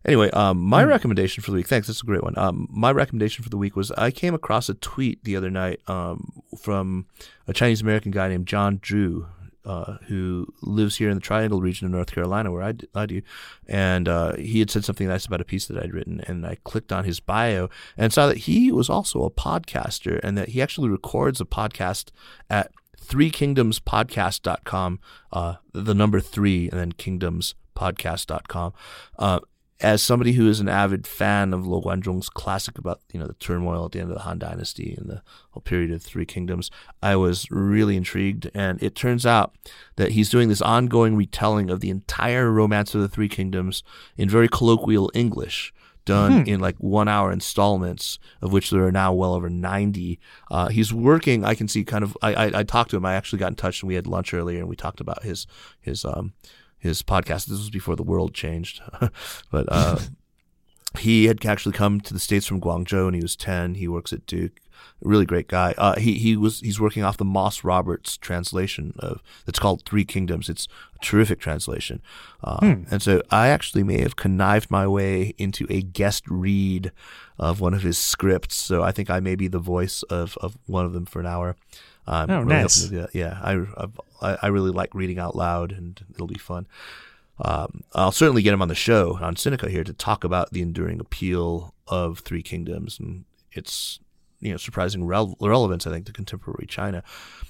[0.05, 2.37] Anyway, um, my recommendation for the week, thanks, that's a great one.
[2.37, 5.79] Um, my recommendation for the week was I came across a tweet the other night
[5.87, 7.07] um, from
[7.47, 9.25] a Chinese American guy named John Drew,
[9.65, 13.21] uh, who lives here in the Triangle region of North Carolina, where I, do.
[13.67, 16.21] And uh, he had said something nice about a piece that I'd written.
[16.21, 20.37] And I clicked on his bio and saw that he was also a podcaster and
[20.37, 22.11] that he actually records a podcast
[22.49, 24.99] at threekingdomspodcast.com,
[25.31, 28.73] uh, the number three, and then kingdomspodcast.com.
[29.17, 29.39] Uh,
[29.81, 33.33] as somebody who is an avid fan of Luo Guanzhong's classic about you know the
[33.33, 35.21] turmoil at the end of the Han Dynasty and the
[35.51, 36.71] whole period of Three Kingdoms,
[37.03, 38.49] I was really intrigued.
[38.53, 39.53] And it turns out
[39.97, 43.83] that he's doing this ongoing retelling of the entire Romance of the Three Kingdoms
[44.17, 45.73] in very colloquial English.
[46.05, 50.19] Done in like one hour installments, of which there are now well over 90.
[50.51, 53.07] Uh, he's working, I can see kind of, I, I, I talked to him.
[53.07, 55.47] I actually got in touch and we had lunch earlier and we talked about his,
[55.81, 56.33] his, um,
[56.85, 57.45] his podcast.
[57.47, 58.81] This was before the world changed,
[59.51, 59.99] but uh,
[60.99, 63.75] he had actually come to the states from Guangzhou, and he was ten.
[63.75, 64.59] He works at Duke.
[65.01, 65.73] Really great guy.
[65.77, 70.05] Uh, he he was he's working off the Moss Roberts translation of it's called Three
[70.05, 70.47] Kingdoms.
[70.49, 72.01] It's a terrific translation,
[72.43, 76.91] uh, and so I actually may have connived my way into a guest read
[77.37, 78.55] of one of his scripts.
[78.55, 81.25] So I think I may be the voice of of one of them for an
[81.27, 81.55] hour.
[82.07, 82.75] I'm Oh, really nice.
[82.83, 83.15] hoping to do that.
[83.15, 83.85] Yeah, I,
[84.21, 86.67] I I really like reading out loud, and it'll be fun.
[87.39, 90.61] Um, I'll certainly get him on the show on Sinica here to talk about the
[90.61, 93.99] enduring appeal of Three Kingdoms and its
[94.39, 97.03] you know surprising rel- relevance, I think, to contemporary China.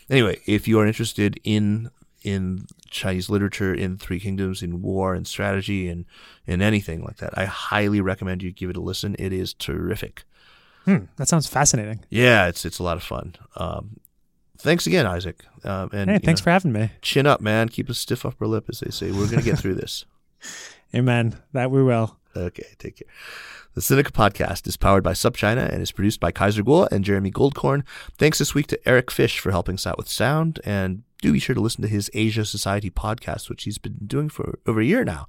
[0.09, 1.89] Anyway, if you are interested in
[2.23, 6.05] in Chinese literature, in Three Kingdoms, in war and strategy, and
[6.47, 9.15] in anything like that, I highly recommend you give it a listen.
[9.19, 10.23] It is terrific.
[10.85, 12.05] Hmm, that sounds fascinating.
[12.09, 13.35] Yeah, it's it's a lot of fun.
[13.55, 13.97] Um,
[14.57, 15.43] thanks again, Isaac.
[15.63, 16.91] Um, and Hey, thanks know, for having me.
[17.01, 17.69] chin up, man.
[17.69, 19.11] Keep a stiff upper lip, as they say.
[19.11, 20.05] We're gonna get through this.
[20.93, 21.35] Amen.
[21.53, 22.17] That we will.
[22.35, 23.07] Okay, take care.
[23.73, 27.31] The Sinica podcast is powered by SupChina and is produced by Kaiser Kuo and Jeremy
[27.31, 27.83] Goldkorn.
[28.17, 31.39] Thanks this week to Eric Fish for helping us out with sound, and do be
[31.39, 34.85] sure to listen to his Asia Society podcast, which he's been doing for over a
[34.85, 35.27] year now.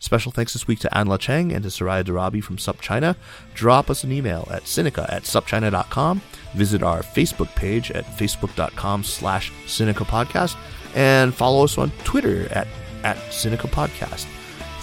[0.00, 3.16] Special thanks this week to Anla Cheng and to Soraya Darabi from SupChina.
[3.54, 6.22] Drop us an email at Sinica at supchina.com.
[6.54, 10.56] Visit our Facebook page at facebook.com slash Sinica Podcast.
[10.96, 12.66] And follow us on Twitter at,
[13.04, 14.26] at Sinica Podcast.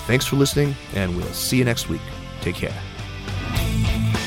[0.06, 2.02] Thanks for listening, and we'll see you next week.
[2.42, 4.27] Take care.